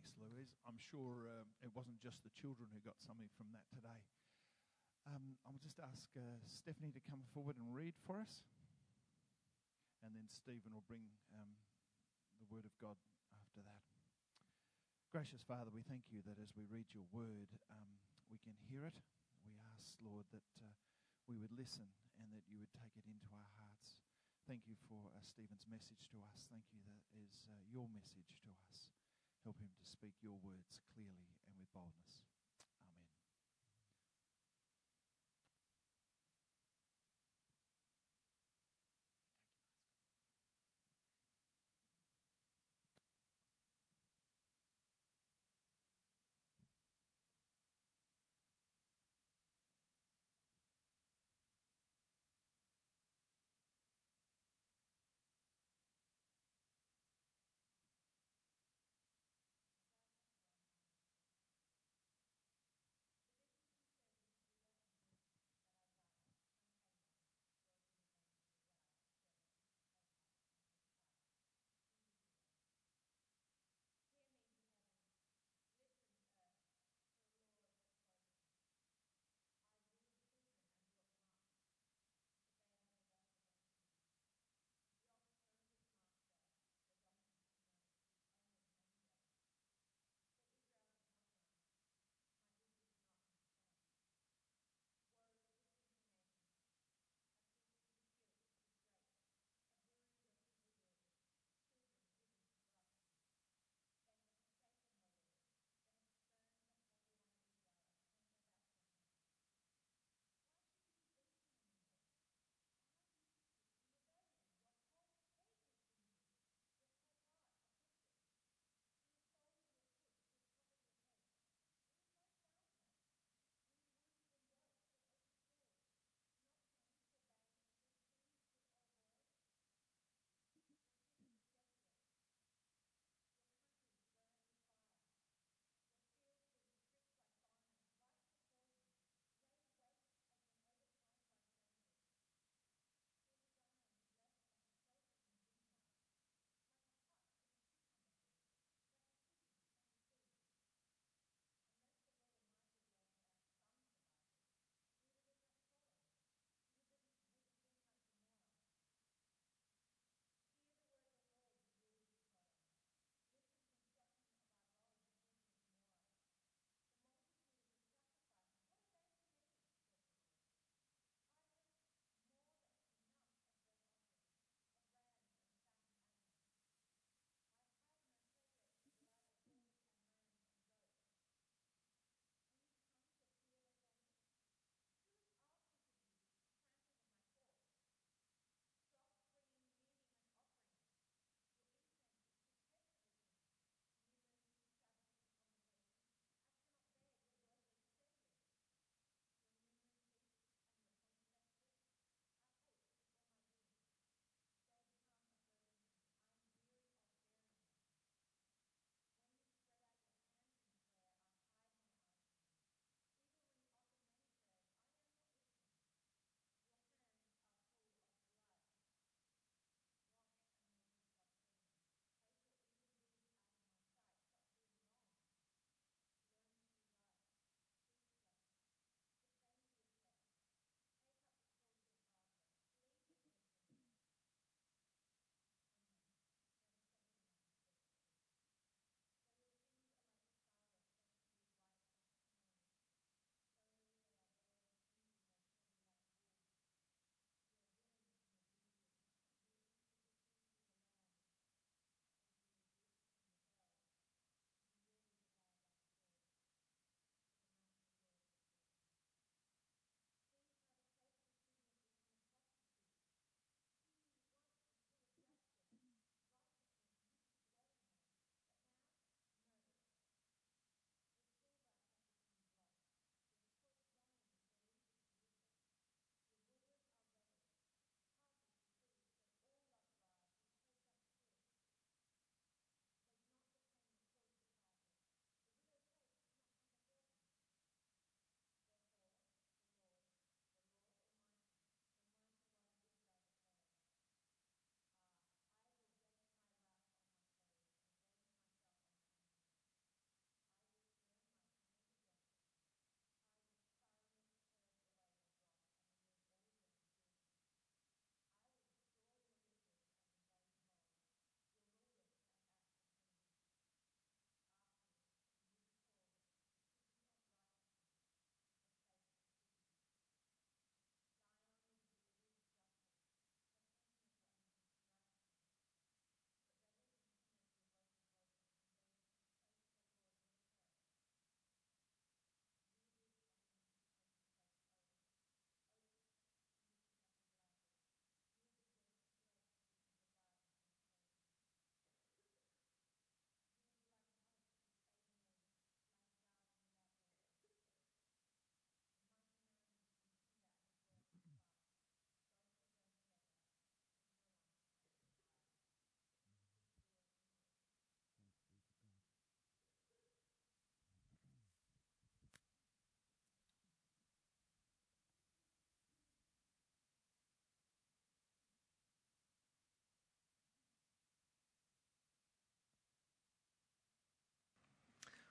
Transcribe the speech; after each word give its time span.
Thanks, 0.00 0.16
Louise. 0.16 0.56
I'm 0.64 0.80
sure 0.80 1.28
um, 1.28 1.44
it 1.60 1.68
wasn't 1.76 2.00
just 2.00 2.24
the 2.24 2.32
children 2.32 2.72
who 2.72 2.80
got 2.80 2.96
something 3.04 3.28
from 3.36 3.52
that 3.52 3.68
today. 3.68 4.00
Um, 5.04 5.36
I'll 5.44 5.60
just 5.60 5.76
ask 5.76 6.08
uh, 6.16 6.40
Stephanie 6.48 6.88
to 6.96 7.04
come 7.04 7.20
forward 7.36 7.60
and 7.60 7.68
read 7.68 7.92
for 8.08 8.16
us. 8.16 8.48
And 10.00 10.16
then 10.16 10.24
Stephen 10.32 10.72
will 10.72 10.88
bring 10.88 11.04
um, 11.36 11.52
the 12.40 12.48
word 12.48 12.64
of 12.64 12.72
God 12.80 12.96
after 13.44 13.60
that. 13.60 13.84
Gracious 15.12 15.44
Father, 15.44 15.68
we 15.68 15.84
thank 15.84 16.08
you 16.08 16.24
that 16.24 16.40
as 16.40 16.48
we 16.56 16.64
read 16.72 16.88
your 16.96 17.04
word, 17.12 17.52
um, 17.68 17.92
we 18.32 18.40
can 18.40 18.56
hear 18.72 18.88
it. 18.88 18.96
We 19.44 19.52
ask, 19.76 20.00
Lord, 20.00 20.24
that 20.32 20.48
uh, 20.64 20.72
we 21.28 21.36
would 21.36 21.52
listen 21.52 21.84
and 22.16 22.32
that 22.32 22.48
you 22.48 22.56
would 22.56 22.72
take 22.72 22.96
it 22.96 23.04
into 23.04 23.28
our 23.36 23.52
hearts. 23.60 24.00
Thank 24.48 24.64
you 24.64 24.80
for 24.88 25.12
uh, 25.12 25.20
Stephen's 25.28 25.68
message 25.68 26.08
to 26.16 26.24
us. 26.24 26.48
Thank 26.48 26.64
you 26.72 26.80
that 26.88 27.04
is 27.20 27.44
uh, 27.44 27.52
your 27.68 27.84
message 27.92 28.32
to 28.40 28.48
us. 28.64 28.88
Help 29.44 29.58
him 29.58 29.72
to 29.72 29.86
speak 29.86 30.12
your 30.20 30.36
words 30.44 30.80
clearly 30.92 31.32
and 31.48 31.56
with 31.58 31.72
boldness. 31.72 32.29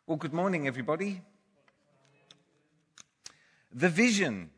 Well, 0.09 0.17
good 0.17 0.33
morning, 0.33 0.65
everybody. 0.65 1.21
The 3.71 3.89
vision 3.89 4.49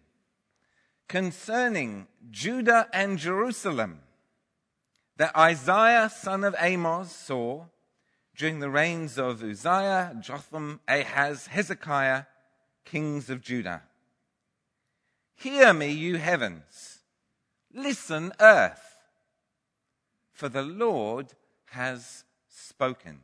concerning 1.09 2.07
Judah 2.29 2.87
and 2.93 3.17
Jerusalem 3.17 3.99
that 5.17 5.35
Isaiah, 5.35 6.09
son 6.09 6.45
of 6.45 6.55
Amoz, 6.57 7.11
saw 7.11 7.65
during 8.33 8.61
the 8.61 8.69
reigns 8.69 9.17
of 9.17 9.43
Uzziah, 9.43 10.15
Jotham, 10.21 10.79
Ahaz, 10.87 11.47
Hezekiah, 11.47 12.23
kings 12.85 13.29
of 13.29 13.41
Judah. 13.41 13.81
Hear 15.35 15.73
me, 15.73 15.91
you 15.91 16.17
heavens. 16.17 16.99
Listen, 17.73 18.31
earth. 18.39 18.99
For 20.31 20.47
the 20.47 20.63
Lord 20.63 21.33
has 21.71 22.23
spoken. 22.47 23.23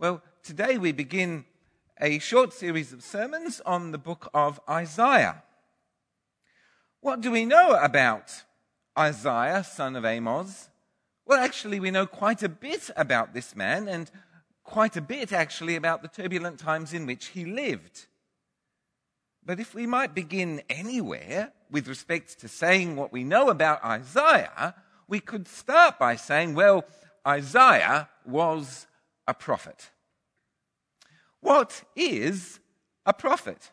Well, 0.00 0.22
today 0.44 0.78
we 0.78 0.92
begin 0.92 1.44
a 2.00 2.20
short 2.20 2.52
series 2.52 2.92
of 2.92 3.02
sermons 3.02 3.60
on 3.66 3.90
the 3.90 3.98
book 3.98 4.30
of 4.32 4.60
Isaiah. 4.70 5.42
What 7.00 7.20
do 7.20 7.32
we 7.32 7.44
know 7.44 7.72
about 7.72 8.44
Isaiah, 8.96 9.64
son 9.64 9.96
of 9.96 10.04
Amoz? 10.04 10.68
Well, 11.26 11.40
actually, 11.40 11.80
we 11.80 11.90
know 11.90 12.06
quite 12.06 12.44
a 12.44 12.48
bit 12.48 12.92
about 12.96 13.34
this 13.34 13.56
man 13.56 13.88
and 13.88 14.08
quite 14.62 14.96
a 14.96 15.00
bit, 15.00 15.32
actually, 15.32 15.74
about 15.74 16.02
the 16.02 16.08
turbulent 16.08 16.60
times 16.60 16.92
in 16.92 17.04
which 17.04 17.26
he 17.26 17.44
lived. 17.44 18.06
But 19.44 19.58
if 19.58 19.74
we 19.74 19.84
might 19.84 20.14
begin 20.14 20.62
anywhere 20.70 21.50
with 21.72 21.88
respect 21.88 22.38
to 22.38 22.46
saying 22.46 22.94
what 22.94 23.12
we 23.12 23.24
know 23.24 23.50
about 23.50 23.84
Isaiah, 23.84 24.76
we 25.08 25.18
could 25.18 25.48
start 25.48 25.98
by 25.98 26.14
saying, 26.14 26.54
well, 26.54 26.84
Isaiah 27.26 28.08
was 28.24 28.86
a 29.28 29.34
prophet. 29.34 29.90
What 31.40 31.84
is 31.94 32.58
a 33.06 33.12
prophet? 33.12 33.70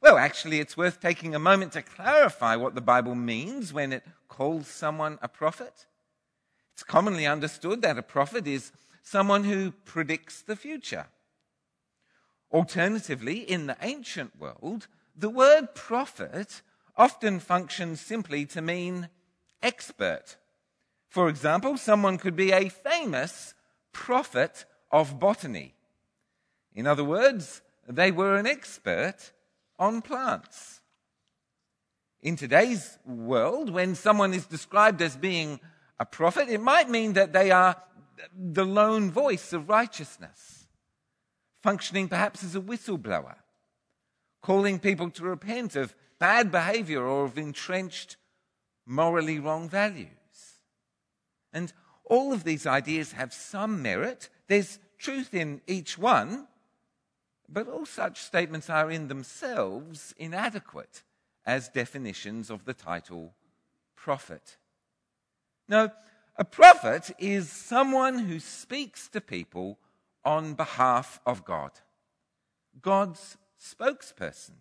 Well, 0.00 0.16
actually, 0.16 0.60
it's 0.60 0.76
worth 0.76 1.00
taking 1.00 1.34
a 1.34 1.40
moment 1.40 1.72
to 1.72 1.82
clarify 1.82 2.54
what 2.54 2.76
the 2.76 2.80
Bible 2.80 3.16
means 3.16 3.72
when 3.72 3.92
it 3.92 4.04
calls 4.28 4.68
someone 4.68 5.18
a 5.20 5.26
prophet. 5.26 5.86
It's 6.74 6.84
commonly 6.84 7.26
understood 7.26 7.82
that 7.82 7.98
a 7.98 8.02
prophet 8.02 8.46
is 8.46 8.70
someone 9.02 9.42
who 9.42 9.72
predicts 9.72 10.42
the 10.42 10.54
future. 10.54 11.06
Alternatively, 12.52 13.38
in 13.38 13.66
the 13.66 13.76
ancient 13.82 14.38
world, 14.38 14.86
the 15.16 15.30
word 15.30 15.74
prophet 15.74 16.62
often 16.96 17.40
functions 17.40 18.00
simply 18.00 18.46
to 18.46 18.62
mean 18.62 19.08
expert. 19.62 20.36
For 21.08 21.28
example, 21.28 21.76
someone 21.76 22.18
could 22.18 22.36
be 22.36 22.52
a 22.52 22.68
famous 22.68 23.54
prophet 23.92 24.64
of 24.90 25.18
botany. 25.18 25.74
In 26.74 26.86
other 26.86 27.04
words, 27.04 27.62
they 27.88 28.10
were 28.10 28.36
an 28.36 28.46
expert 28.46 29.32
on 29.78 30.02
plants. 30.02 30.80
In 32.20 32.36
today's 32.36 32.98
world, 33.06 33.70
when 33.70 33.94
someone 33.94 34.34
is 34.34 34.46
described 34.46 35.00
as 35.02 35.16
being 35.16 35.60
a 36.00 36.04
prophet, 36.04 36.48
it 36.48 36.60
might 36.60 36.90
mean 36.90 37.12
that 37.14 37.32
they 37.32 37.50
are 37.50 37.76
the 38.36 38.64
lone 38.64 39.10
voice 39.10 39.52
of 39.52 39.68
righteousness, 39.68 40.66
functioning 41.62 42.08
perhaps 42.08 42.42
as 42.42 42.56
a 42.56 42.60
whistleblower, 42.60 43.36
calling 44.42 44.78
people 44.78 45.10
to 45.10 45.24
repent 45.24 45.76
of 45.76 45.94
bad 46.18 46.50
behavior 46.50 47.06
or 47.06 47.24
of 47.24 47.38
entrenched 47.38 48.16
morally 48.84 49.38
wrong 49.38 49.68
values. 49.68 50.08
And 51.52 51.72
all 52.08 52.32
of 52.32 52.44
these 52.44 52.66
ideas 52.66 53.12
have 53.12 53.32
some 53.32 53.82
merit. 53.82 54.28
There's 54.48 54.78
truth 54.98 55.34
in 55.34 55.60
each 55.66 55.96
one, 55.98 56.48
but 57.48 57.68
all 57.68 57.86
such 57.86 58.22
statements 58.22 58.68
are 58.68 58.90
in 58.90 59.08
themselves 59.08 60.14
inadequate 60.18 61.02
as 61.46 61.68
definitions 61.68 62.50
of 62.50 62.64
the 62.64 62.74
title 62.74 63.32
prophet. 63.96 64.56
Now, 65.68 65.92
a 66.36 66.44
prophet 66.44 67.10
is 67.18 67.50
someone 67.50 68.18
who 68.20 68.38
speaks 68.38 69.08
to 69.08 69.20
people 69.20 69.78
on 70.24 70.54
behalf 70.54 71.20
of 71.26 71.44
God, 71.44 71.72
God's 72.80 73.36
spokesperson. 73.60 74.52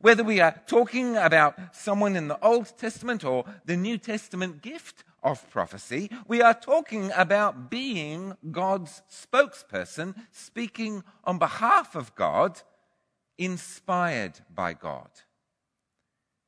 Whether 0.00 0.24
we 0.24 0.40
are 0.40 0.60
talking 0.66 1.16
about 1.16 1.74
someone 1.74 2.16
in 2.16 2.28
the 2.28 2.42
Old 2.44 2.76
Testament 2.78 3.24
or 3.24 3.44
the 3.64 3.76
New 3.76 3.98
Testament 3.98 4.62
gift 4.62 5.04
of 5.22 5.48
prophecy, 5.50 6.10
we 6.26 6.40
are 6.42 6.54
talking 6.54 7.10
about 7.16 7.70
being 7.70 8.36
God's 8.50 9.02
spokesperson, 9.10 10.14
speaking 10.30 11.02
on 11.24 11.38
behalf 11.38 11.94
of 11.94 12.14
God, 12.14 12.60
inspired 13.36 14.40
by 14.54 14.74
God. 14.74 15.10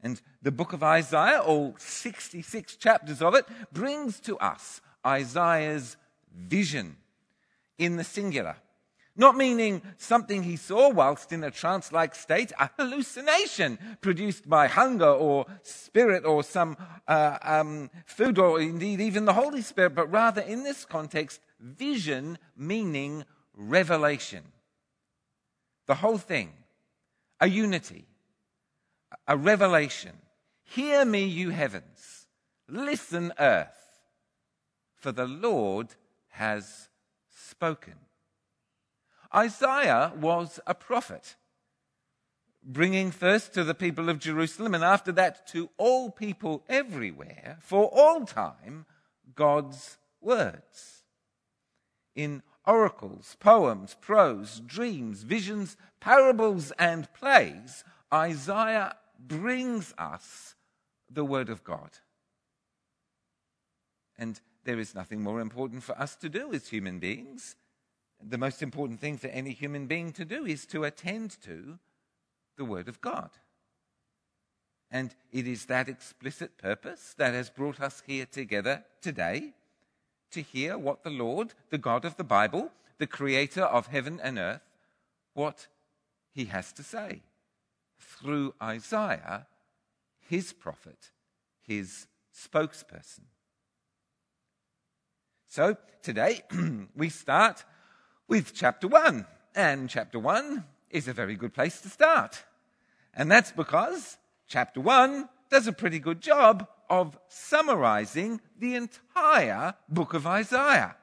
And 0.02 0.20
the 0.40 0.52
book 0.52 0.72
of 0.72 0.82
Isaiah, 0.82 1.40
all 1.40 1.74
66 1.78 2.76
chapters 2.76 3.20
of 3.20 3.34
it, 3.34 3.44
brings 3.72 4.18
to 4.20 4.38
us 4.38 4.80
Isaiah's 5.06 5.96
vision 6.34 6.96
in 7.78 7.96
the 7.96 8.04
singular. 8.04 8.56
Not 9.20 9.36
meaning 9.36 9.82
something 9.98 10.44
he 10.44 10.56
saw 10.56 10.88
whilst 10.88 11.30
in 11.30 11.44
a 11.44 11.50
trance 11.50 11.92
like 11.92 12.14
state, 12.14 12.52
a 12.58 12.70
hallucination 12.78 13.78
produced 14.00 14.48
by 14.48 14.66
hunger 14.66 15.10
or 15.10 15.44
spirit 15.62 16.24
or 16.24 16.42
some 16.42 16.78
uh, 17.06 17.36
um, 17.42 17.90
food 18.06 18.38
or 18.38 18.58
indeed 18.58 18.98
even 18.98 19.26
the 19.26 19.34
Holy 19.34 19.60
Spirit, 19.60 19.94
but 19.94 20.10
rather 20.10 20.40
in 20.40 20.62
this 20.64 20.86
context, 20.86 21.42
vision 21.60 22.38
meaning 22.56 23.26
revelation. 23.54 24.42
The 25.86 25.96
whole 25.96 26.16
thing, 26.16 26.54
a 27.42 27.46
unity, 27.46 28.06
a 29.28 29.36
revelation. 29.36 30.16
Hear 30.64 31.04
me, 31.04 31.24
you 31.24 31.50
heavens. 31.50 32.26
Listen, 32.70 33.34
earth. 33.38 34.00
For 34.96 35.12
the 35.12 35.26
Lord 35.26 35.88
has 36.30 36.88
spoken. 37.28 37.96
Isaiah 39.34 40.12
was 40.16 40.58
a 40.66 40.74
prophet, 40.74 41.36
bringing 42.62 43.10
first 43.10 43.54
to 43.54 43.64
the 43.64 43.74
people 43.74 44.08
of 44.08 44.18
Jerusalem 44.18 44.74
and 44.74 44.84
after 44.84 45.12
that 45.12 45.46
to 45.48 45.70
all 45.76 46.10
people 46.10 46.64
everywhere, 46.68 47.58
for 47.60 47.84
all 47.86 48.24
time, 48.24 48.86
God's 49.34 49.98
words. 50.20 51.04
In 52.14 52.42
oracles, 52.66 53.36
poems, 53.40 53.96
prose, 54.00 54.60
dreams, 54.66 55.22
visions, 55.22 55.76
parables, 56.00 56.72
and 56.78 57.12
plays, 57.14 57.84
Isaiah 58.12 58.96
brings 59.18 59.94
us 59.96 60.54
the 61.08 61.24
Word 61.24 61.48
of 61.48 61.64
God. 61.64 61.90
And 64.18 64.40
there 64.64 64.78
is 64.78 64.94
nothing 64.94 65.22
more 65.22 65.40
important 65.40 65.82
for 65.82 65.98
us 65.98 66.16
to 66.16 66.28
do 66.28 66.52
as 66.52 66.68
human 66.68 66.98
beings. 66.98 67.56
The 68.22 68.38
most 68.38 68.62
important 68.62 69.00
thing 69.00 69.16
for 69.16 69.28
any 69.28 69.52
human 69.52 69.86
being 69.86 70.12
to 70.12 70.24
do 70.24 70.44
is 70.44 70.66
to 70.66 70.84
attend 70.84 71.40
to 71.42 71.78
the 72.56 72.64
Word 72.64 72.88
of 72.88 73.00
God. 73.00 73.30
And 74.90 75.14
it 75.32 75.46
is 75.46 75.66
that 75.66 75.88
explicit 75.88 76.58
purpose 76.58 77.14
that 77.16 77.32
has 77.32 77.48
brought 77.48 77.80
us 77.80 78.02
here 78.06 78.26
together 78.26 78.84
today 79.00 79.52
to 80.32 80.42
hear 80.42 80.76
what 80.76 81.02
the 81.02 81.10
Lord, 81.10 81.54
the 81.70 81.78
God 81.78 82.04
of 82.04 82.16
the 82.16 82.24
Bible, 82.24 82.70
the 82.98 83.06
creator 83.06 83.62
of 83.62 83.86
heaven 83.86 84.20
and 84.22 84.38
earth, 84.38 84.62
what 85.34 85.68
he 86.32 86.46
has 86.46 86.72
to 86.72 86.82
say 86.82 87.22
through 87.98 88.54
Isaiah, 88.62 89.46
his 90.18 90.52
prophet, 90.52 91.10
his 91.62 92.06
spokesperson. 92.34 93.24
So 95.48 95.76
today 96.02 96.42
we 96.96 97.08
start 97.08 97.64
with 98.30 98.54
chapter 98.54 98.86
1, 98.86 99.26
and 99.56 99.90
chapter 99.90 100.16
1 100.16 100.64
is 100.88 101.08
a 101.08 101.12
very 101.12 101.34
good 101.34 101.52
place 101.52 101.80
to 101.80 101.88
start. 101.88 102.44
And 103.12 103.28
that's 103.28 103.50
because 103.50 104.18
chapter 104.46 104.80
1 104.80 105.28
does 105.50 105.66
a 105.66 105.72
pretty 105.72 105.98
good 105.98 106.20
job 106.20 106.68
of 106.88 107.18
summarizing 107.28 108.40
the 108.56 108.76
entire 108.76 109.74
book 109.88 110.14
of 110.14 110.28
Isaiah. 110.28 110.94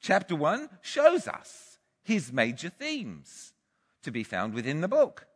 Chapter 0.00 0.34
1 0.34 0.70
shows 0.80 1.28
us 1.28 1.76
his 2.02 2.32
major 2.32 2.70
themes 2.70 3.52
to 4.02 4.10
be 4.10 4.22
found 4.22 4.54
within 4.54 4.80
the 4.80 4.88
book. 4.88 5.26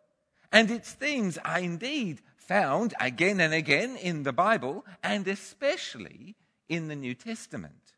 And 0.50 0.70
its 0.70 0.90
themes 0.92 1.36
are 1.44 1.58
indeed 1.58 2.22
found 2.38 2.94
again 2.98 3.40
and 3.40 3.52
again 3.52 3.96
in 3.96 4.22
the 4.22 4.32
Bible 4.32 4.86
and 5.02 5.28
especially 5.28 6.36
in 6.66 6.88
the 6.88 6.96
New 6.96 7.14
Testament. 7.14 7.89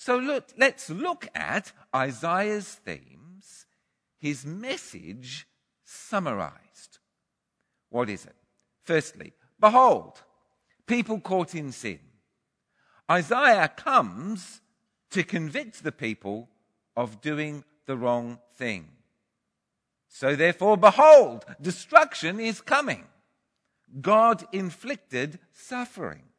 So 0.00 0.16
look, 0.16 0.48
let's 0.56 0.88
look 0.88 1.28
at 1.34 1.72
Isaiah's 1.94 2.66
themes, 2.66 3.66
his 4.18 4.46
message 4.46 5.46
summarized. 5.84 7.00
What 7.90 8.08
is 8.08 8.24
it? 8.24 8.34
Firstly, 8.82 9.34
behold, 9.60 10.22
people 10.86 11.20
caught 11.20 11.54
in 11.54 11.70
sin. 11.70 12.00
Isaiah 13.10 13.68
comes 13.68 14.62
to 15.10 15.22
convict 15.22 15.82
the 15.82 15.92
people 15.92 16.48
of 16.96 17.20
doing 17.20 17.62
the 17.84 17.98
wrong 17.98 18.38
thing. 18.54 18.88
So 20.08 20.34
therefore, 20.34 20.78
behold, 20.78 21.44
destruction 21.60 22.40
is 22.40 22.62
coming. 22.62 23.04
God 24.00 24.46
inflicted 24.50 25.40
suffering. 25.52 26.29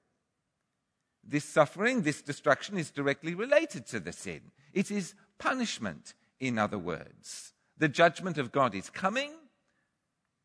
This 1.24 1.46
suffering, 1.46 2.02
this 2.02 2.22
destruction 2.22 2.78
is 2.78 2.92
directly 2.92 3.36
related 3.36 3.86
to 3.88 4.00
the 4.00 4.12
sin. 4.12 4.42
It 4.74 4.92
is 4.92 5.14
punishment, 5.38 6.14
in 6.40 6.58
other 6.58 6.80
words. 6.80 7.54
The 7.78 7.88
judgment 7.88 8.38
of 8.38 8.52
God 8.52 8.76
is 8.76 8.90
coming, 8.90 9.32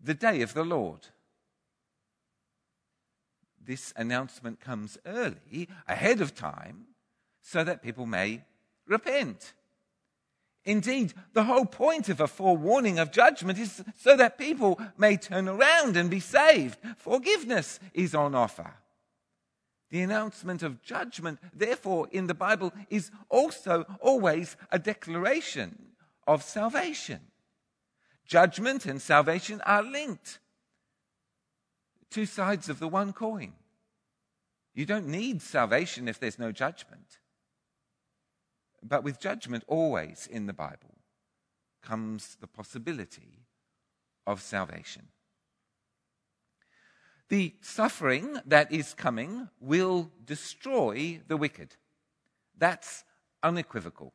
the 0.00 0.14
day 0.14 0.42
of 0.42 0.54
the 0.54 0.64
Lord. 0.64 1.08
This 3.62 3.92
announcement 3.96 4.60
comes 4.60 4.96
early, 5.04 5.68
ahead 5.88 6.20
of 6.20 6.34
time, 6.34 6.86
so 7.42 7.64
that 7.64 7.82
people 7.82 8.06
may 8.06 8.44
repent. 8.86 9.54
Indeed, 10.64 11.14
the 11.32 11.44
whole 11.44 11.64
point 11.64 12.08
of 12.08 12.20
a 12.20 12.26
forewarning 12.26 12.98
of 12.98 13.12
judgment 13.12 13.58
is 13.58 13.84
so 13.96 14.16
that 14.16 14.38
people 14.38 14.80
may 14.98 15.16
turn 15.16 15.48
around 15.48 15.96
and 15.96 16.10
be 16.10 16.20
saved. 16.20 16.78
Forgiveness 16.96 17.78
is 17.94 18.14
on 18.14 18.34
offer. 18.34 18.74
The 19.96 20.02
announcement 20.02 20.62
of 20.62 20.82
judgment, 20.82 21.38
therefore, 21.54 22.06
in 22.12 22.26
the 22.26 22.34
Bible 22.34 22.70
is 22.90 23.10
also 23.30 23.86
always 23.98 24.54
a 24.70 24.78
declaration 24.78 25.92
of 26.26 26.42
salvation. 26.42 27.20
Judgment 28.26 28.84
and 28.84 29.00
salvation 29.00 29.62
are 29.62 29.82
linked, 29.82 30.38
two 32.10 32.26
sides 32.26 32.68
of 32.68 32.78
the 32.78 32.88
one 32.88 33.14
coin. 33.14 33.54
You 34.74 34.84
don't 34.84 35.06
need 35.06 35.40
salvation 35.40 36.08
if 36.08 36.20
there's 36.20 36.38
no 36.38 36.52
judgment. 36.52 37.20
But 38.82 39.02
with 39.02 39.18
judgment, 39.18 39.64
always 39.66 40.28
in 40.30 40.44
the 40.44 40.52
Bible, 40.52 40.98
comes 41.80 42.36
the 42.38 42.46
possibility 42.46 43.46
of 44.26 44.42
salvation. 44.42 45.08
The 47.28 47.54
suffering 47.60 48.38
that 48.46 48.70
is 48.72 48.94
coming 48.94 49.48
will 49.60 50.10
destroy 50.24 51.20
the 51.26 51.36
wicked. 51.36 51.76
That's 52.56 53.04
unequivocal. 53.42 54.12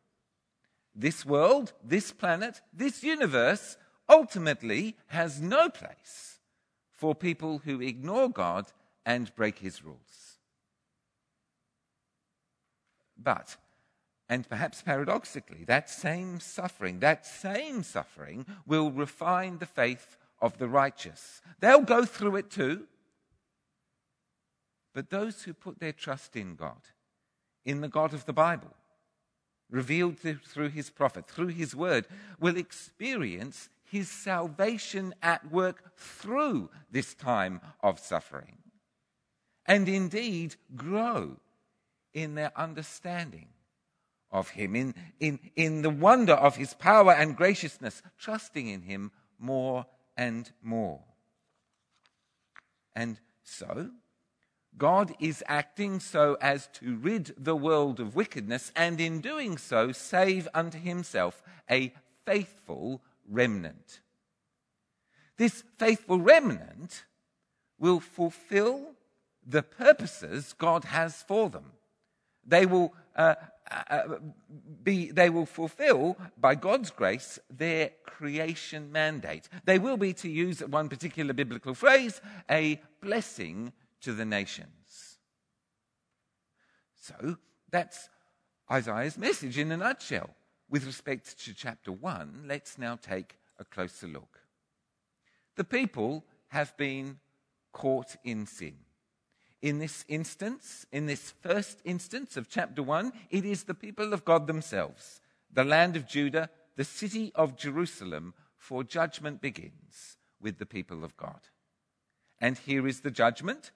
This 0.95 1.25
world, 1.25 1.73
this 1.83 2.11
planet, 2.11 2.61
this 2.73 3.03
universe 3.03 3.77
ultimately 4.09 4.97
has 5.07 5.41
no 5.41 5.69
place 5.69 6.39
for 6.91 7.15
people 7.15 7.61
who 7.65 7.81
ignore 7.81 8.29
God 8.29 8.67
and 9.05 9.33
break 9.35 9.59
his 9.59 9.83
rules. 9.83 10.37
But 13.17 13.57
and 14.31 14.47
perhaps 14.47 14.81
paradoxically, 14.81 15.65
that 15.65 15.89
same 15.89 16.39
suffering, 16.39 16.99
that 17.01 17.25
same 17.25 17.83
suffering 17.83 18.45
will 18.65 18.89
refine 18.89 19.57
the 19.57 19.65
faith 19.65 20.15
of 20.41 20.57
the 20.57 20.69
righteous. 20.69 21.41
They'll 21.59 21.81
go 21.81 22.05
through 22.05 22.37
it 22.37 22.49
too. 22.49 22.87
But 24.93 25.09
those 25.09 25.43
who 25.43 25.53
put 25.53 25.79
their 25.79 25.93
trust 25.93 26.35
in 26.35 26.55
God, 26.55 26.81
in 27.65 27.81
the 27.81 27.87
God 27.87 28.13
of 28.13 28.25
the 28.25 28.33
Bible, 28.33 28.75
revealed 29.69 30.17
through 30.19 30.69
his 30.69 30.89
prophet, 30.89 31.27
through 31.27 31.47
his 31.47 31.75
word, 31.75 32.05
will 32.39 32.57
experience 32.57 33.69
his 33.83 34.09
salvation 34.09 35.13
at 35.21 35.51
work 35.51 35.95
through 35.97 36.69
this 36.91 37.13
time 37.13 37.61
of 37.81 37.99
suffering. 37.99 38.57
And 39.65 39.87
indeed 39.87 40.55
grow 40.75 41.37
in 42.13 42.35
their 42.35 42.51
understanding 42.57 43.47
of 44.31 44.49
him, 44.49 44.75
in, 44.75 44.95
in, 45.19 45.39
in 45.55 45.81
the 45.81 45.89
wonder 45.89 46.33
of 46.33 46.55
his 46.55 46.73
power 46.73 47.13
and 47.13 47.35
graciousness, 47.35 48.01
trusting 48.17 48.67
in 48.67 48.81
him 48.81 49.11
more 49.39 49.85
and 50.17 50.51
more. 50.61 51.01
And 52.95 53.19
so, 53.43 53.91
God 54.77 55.13
is 55.19 55.43
acting 55.47 55.99
so 55.99 56.37
as 56.41 56.67
to 56.73 56.95
rid 56.95 57.33
the 57.37 57.55
world 57.55 57.99
of 57.99 58.15
wickedness, 58.15 58.71
and 58.75 58.99
in 58.99 59.21
doing 59.21 59.57
so, 59.57 59.91
save 59.91 60.47
unto 60.53 60.79
himself 60.79 61.43
a 61.69 61.93
faithful 62.25 63.01
remnant. 63.29 63.99
This 65.37 65.63
faithful 65.77 66.19
remnant 66.19 67.03
will 67.79 67.99
fulfill 67.99 68.91
the 69.45 69.63
purposes 69.63 70.53
God 70.57 70.85
has 70.85 71.23
for 71.23 71.49
them. 71.49 71.73
They 72.45 72.65
will 72.65 72.93
uh, 73.15 73.35
uh, 73.89 74.03
be, 74.83 75.11
they 75.11 75.29
will 75.29 75.45
fulfill, 75.45 76.17
by 76.37 76.55
God's 76.55 76.91
grace, 76.91 77.39
their 77.49 77.91
creation 78.05 78.91
mandate. 78.91 79.47
They 79.65 79.79
will 79.79 79.97
be, 79.97 80.13
to 80.13 80.29
use 80.29 80.59
one 80.61 80.89
particular 80.89 81.33
biblical 81.33 81.73
phrase, 81.73 82.21
a 82.49 82.81
blessing 83.01 83.73
to 84.01 84.13
the 84.13 84.25
nations. 84.25 85.17
So 86.95 87.37
that's 87.69 88.09
Isaiah's 88.69 89.17
message 89.17 89.57
in 89.57 89.71
a 89.71 89.77
nutshell. 89.77 90.29
With 90.69 90.85
respect 90.85 91.43
to 91.45 91.53
chapter 91.53 91.91
1, 91.91 92.45
let's 92.47 92.77
now 92.77 92.95
take 92.95 93.37
a 93.59 93.65
closer 93.65 94.07
look. 94.07 94.39
The 95.55 95.63
people 95.63 96.23
have 96.47 96.75
been 96.77 97.19
caught 97.73 98.15
in 98.23 98.45
sin. 98.45 98.75
In 99.61 99.79
this 99.79 100.05
instance, 100.07 100.85
in 100.91 101.05
this 101.05 101.33
first 101.41 101.81
instance 101.83 102.37
of 102.37 102.49
chapter 102.49 102.81
1, 102.81 103.11
it 103.29 103.45
is 103.45 103.63
the 103.63 103.73
people 103.73 104.13
of 104.13 104.25
God 104.25 104.47
themselves, 104.47 105.21
the 105.53 105.63
land 105.63 105.95
of 105.95 106.07
Judah, 106.07 106.49
the 106.77 106.83
city 106.83 107.31
of 107.35 107.57
Jerusalem, 107.57 108.33
for 108.57 108.83
judgment 108.83 109.41
begins 109.41 110.17
with 110.41 110.57
the 110.57 110.65
people 110.65 111.03
of 111.03 111.15
God. 111.17 111.41
And 112.39 112.57
here 112.57 112.87
is 112.87 113.01
the 113.01 113.11
judgment 113.11 113.71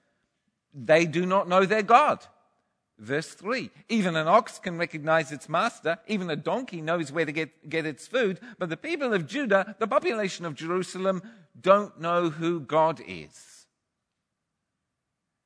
they 0.76 1.06
do 1.06 1.26
not 1.26 1.48
know 1.48 1.66
their 1.66 1.82
God. 1.82 2.26
Verse 3.00 3.30
3 3.30 3.72
Even 3.90 4.16
an 4.16 4.28
ox 4.28 4.60
can 4.60 4.78
recognize 4.78 5.32
its 5.32 5.50
master, 5.50 5.98
even 6.08 6.30
a 6.30 6.36
donkey 6.36 6.82
knows 6.82 7.12
where 7.12 7.26
to 7.26 7.32
get, 7.32 7.70
get 7.70 7.86
its 7.86 8.08
food, 8.08 8.40
but 8.60 8.70
the 8.70 8.78
people 8.78 9.14
of 9.14 9.26
Judah, 9.26 9.76
the 9.80 9.88
population 9.88 10.46
of 10.46 10.56
Jerusalem, 10.56 11.22
don't 11.60 12.00
know 12.00 12.30
who 12.30 12.60
God 12.60 13.02
is. 13.08 13.66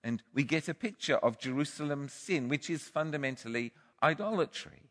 And 0.04 0.24
we 0.34 0.44
get 0.44 0.68
a 0.68 0.74
picture 0.74 1.18
of 1.18 1.39
Jerusalem's 1.39 2.13
sin, 2.13 2.50
which 2.50 2.70
is 2.70 2.84
fundamentally 2.84 3.74
idolatry 4.02 4.89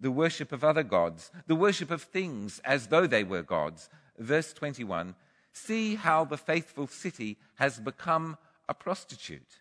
the 0.00 0.10
worship 0.10 0.52
of 0.52 0.64
other 0.64 0.82
gods, 0.82 1.30
the 1.46 1.56
worship 1.56 1.90
of 1.90 2.02
things 2.02 2.60
as 2.64 2.88
though 2.88 3.06
they 3.06 3.24
were 3.24 3.42
gods. 3.42 3.88
Verse 4.18 4.52
21 4.52 5.14
See 5.52 5.96
how 5.96 6.24
the 6.24 6.36
faithful 6.36 6.86
city 6.86 7.36
has 7.56 7.80
become 7.80 8.36
a 8.68 8.74
prostitute. 8.74 9.60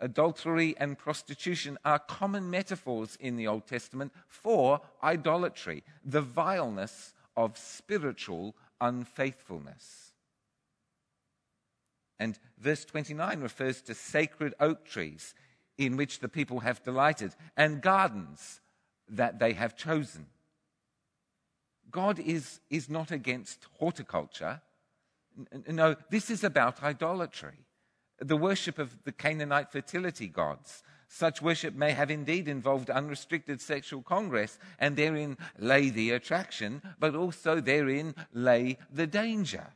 Adultery 0.00 0.74
and 0.78 0.98
prostitution 0.98 1.78
are 1.84 1.98
common 1.98 2.50
metaphors 2.50 3.16
in 3.20 3.36
the 3.36 3.46
Old 3.46 3.66
Testament 3.66 4.12
for 4.26 4.80
idolatry, 5.02 5.82
the 6.04 6.20
vileness 6.20 7.14
of 7.36 7.56
spiritual 7.56 8.54
unfaithfulness. 8.80 10.12
And 12.18 12.38
verse 12.58 12.84
29 12.84 13.40
refers 13.40 13.82
to 13.82 13.94
sacred 13.94 14.54
oak 14.60 14.84
trees 14.84 15.34
in 15.78 15.96
which 15.96 16.20
the 16.20 16.28
people 16.28 16.60
have 16.60 16.82
delighted 16.82 17.34
and 17.56 17.82
gardens 17.82 18.60
that 19.08 19.38
they 19.38 19.52
have 19.52 19.76
chosen. 19.76 20.26
God 21.90 22.18
is, 22.18 22.60
is 22.70 22.88
not 22.88 23.10
against 23.10 23.66
horticulture. 23.78 24.60
No, 25.68 25.96
this 26.10 26.30
is 26.30 26.44
about 26.44 26.82
idolatry, 26.82 27.66
the 28.18 28.36
worship 28.36 28.78
of 28.78 29.04
the 29.04 29.12
Canaanite 29.12 29.72
fertility 29.72 30.28
gods. 30.28 30.82
Such 31.08 31.42
worship 31.42 31.74
may 31.74 31.92
have 31.92 32.10
indeed 32.10 32.48
involved 32.48 32.90
unrestricted 32.90 33.60
sexual 33.60 34.02
congress, 34.02 34.58
and 34.78 34.96
therein 34.96 35.36
lay 35.58 35.90
the 35.90 36.10
attraction, 36.10 36.82
but 36.98 37.14
also 37.14 37.60
therein 37.60 38.14
lay 38.32 38.78
the 38.92 39.06
danger. 39.06 39.66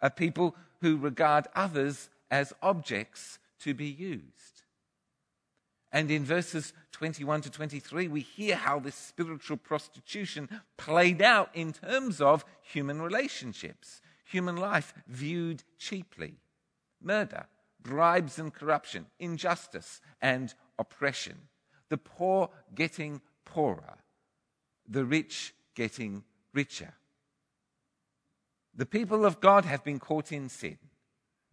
A 0.00 0.10
people 0.10 0.54
who 0.80 0.96
regard 0.96 1.48
others 1.54 2.10
as 2.30 2.52
objects 2.62 3.38
to 3.60 3.74
be 3.74 3.86
used. 3.86 4.62
And 5.90 6.10
in 6.10 6.24
verses 6.24 6.72
21 6.92 7.42
to 7.42 7.50
23, 7.50 8.08
we 8.08 8.20
hear 8.20 8.56
how 8.56 8.80
this 8.80 8.96
spiritual 8.96 9.56
prostitution 9.56 10.48
played 10.76 11.22
out 11.22 11.50
in 11.54 11.72
terms 11.72 12.20
of 12.20 12.44
human 12.62 13.00
relationships, 13.00 14.00
human 14.24 14.56
life 14.56 14.94
viewed 15.06 15.62
cheaply, 15.78 16.34
murder, 17.00 17.46
bribes 17.82 18.38
and 18.38 18.52
corruption, 18.52 19.06
injustice 19.18 20.00
and 20.20 20.54
oppression, 20.78 21.36
the 21.90 21.98
poor 21.98 22.50
getting 22.74 23.20
poorer, 23.44 23.98
the 24.88 25.04
rich 25.04 25.54
getting 25.74 26.24
richer. 26.52 26.94
The 28.74 28.86
people 28.86 29.24
of 29.24 29.40
God 29.40 29.64
have 29.64 29.84
been 29.84 30.00
caught 30.00 30.32
in 30.32 30.48
sin. 30.48 30.78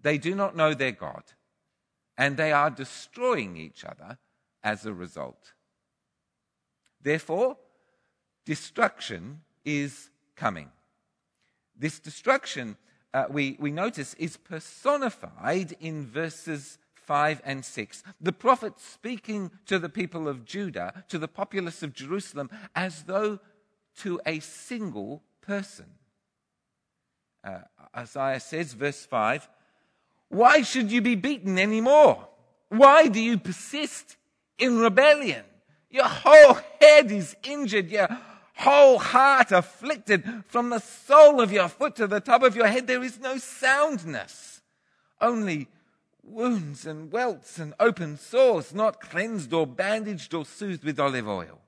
They 0.01 0.17
do 0.17 0.33
not 0.33 0.55
know 0.55 0.73
their 0.73 0.91
God, 0.91 1.23
and 2.17 2.37
they 2.37 2.51
are 2.51 2.71
destroying 2.71 3.57
each 3.57 3.85
other 3.85 4.17
as 4.63 4.85
a 4.85 4.93
result. 4.93 5.53
Therefore, 7.01 7.57
destruction 8.45 9.41
is 9.63 10.09
coming. 10.35 10.71
This 11.81 11.99
destruction, 11.99 12.77
uh, 13.11 13.25
we, 13.27 13.57
we 13.59 13.71
notice, 13.71 14.13
is 14.19 14.37
personified 14.37 15.75
in 15.79 16.05
verses 16.05 16.77
5 16.93 17.41
and 17.43 17.65
6. 17.65 18.03
The 18.21 18.31
prophet 18.31 18.79
speaking 18.79 19.49
to 19.65 19.79
the 19.79 19.89
people 19.89 20.27
of 20.27 20.45
Judah, 20.45 21.03
to 21.09 21.17
the 21.17 21.27
populace 21.27 21.81
of 21.81 21.95
Jerusalem, 21.95 22.51
as 22.75 23.03
though 23.03 23.39
to 23.97 24.21
a 24.27 24.39
single 24.41 25.23
person. 25.41 25.87
Uh, 27.43 27.61
Isaiah 27.97 28.39
says, 28.39 28.73
verse 28.73 29.03
5, 29.03 29.49
Why 30.29 30.61
should 30.61 30.91
you 30.91 31.01
be 31.01 31.15
beaten 31.15 31.57
anymore? 31.57 32.27
Why 32.69 33.07
do 33.07 33.19
you 33.19 33.39
persist 33.39 34.17
in 34.59 34.77
rebellion? 34.77 35.45
Your 35.89 36.07
whole 36.07 36.59
head 36.79 37.11
is 37.11 37.35
injured, 37.41 37.89
your 37.89 38.07
whole 38.55 38.99
heart 38.99 39.51
afflicted. 39.51 40.43
From 40.47 40.69
the 40.69 40.79
sole 40.79 41.41
of 41.41 41.51
your 41.51 41.67
foot 41.67 41.95
to 41.97 42.07
the 42.07 42.19
top 42.19 42.43
of 42.43 42.55
your 42.55 42.67
head, 42.67 42.87
there 42.87 43.03
is 43.03 43.19
no 43.19 43.37
soundness, 43.37 44.61
only 45.19 45.67
wounds 46.23 46.85
and 46.85 47.11
welts 47.11 47.57
and 47.57 47.73
open 47.79 48.17
sores, 48.17 48.73
not 48.73 49.01
cleansed 49.01 49.53
or 49.53 49.65
bandaged 49.65 50.33
or 50.33 50.45
soothed 50.45 50.83
with 50.83 50.99
olive 50.99 51.27
oil. 51.27 51.59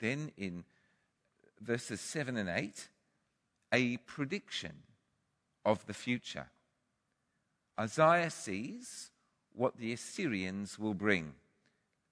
Then 0.00 0.32
in 0.36 0.64
verses 1.60 2.00
7 2.00 2.36
and 2.36 2.48
8, 2.48 2.88
a 3.72 3.96
prediction 3.98 4.82
of 5.64 5.86
the 5.86 5.94
future. 5.94 6.46
Isaiah 7.78 8.30
sees 8.30 9.10
what 9.52 9.78
the 9.78 9.92
Assyrians 9.92 10.78
will 10.78 10.94
bring 10.94 11.34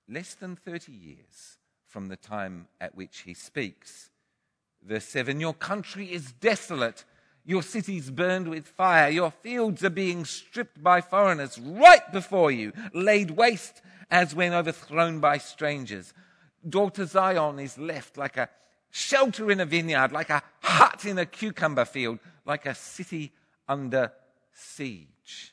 less 0.08 0.34
than 0.34 0.56
30 0.56 0.92
years 0.92 1.58
from 1.92 2.08
the 2.08 2.16
time 2.16 2.66
at 2.80 2.94
which 2.94 3.20
he 3.20 3.34
speaks. 3.34 4.08
Verse 4.82 5.04
7 5.04 5.38
Your 5.38 5.52
country 5.52 6.10
is 6.10 6.32
desolate, 6.32 7.04
your 7.44 7.62
cities 7.62 8.10
burned 8.10 8.48
with 8.48 8.66
fire, 8.66 9.10
your 9.10 9.30
fields 9.30 9.84
are 9.84 9.90
being 9.90 10.24
stripped 10.24 10.82
by 10.82 11.02
foreigners 11.02 11.58
right 11.58 12.10
before 12.10 12.50
you, 12.50 12.72
laid 12.94 13.32
waste 13.32 13.82
as 14.10 14.34
when 14.34 14.54
overthrown 14.54 15.20
by 15.20 15.36
strangers. 15.36 16.14
Daughter 16.66 17.04
Zion 17.04 17.58
is 17.58 17.76
left 17.76 18.16
like 18.16 18.38
a 18.38 18.48
shelter 18.90 19.50
in 19.50 19.60
a 19.60 19.66
vineyard, 19.66 20.12
like 20.12 20.30
a 20.30 20.42
hut 20.60 21.04
in 21.04 21.18
a 21.18 21.26
cucumber 21.26 21.84
field, 21.84 22.20
like 22.46 22.64
a 22.64 22.74
city 22.74 23.32
under 23.68 24.12
siege. 24.52 25.52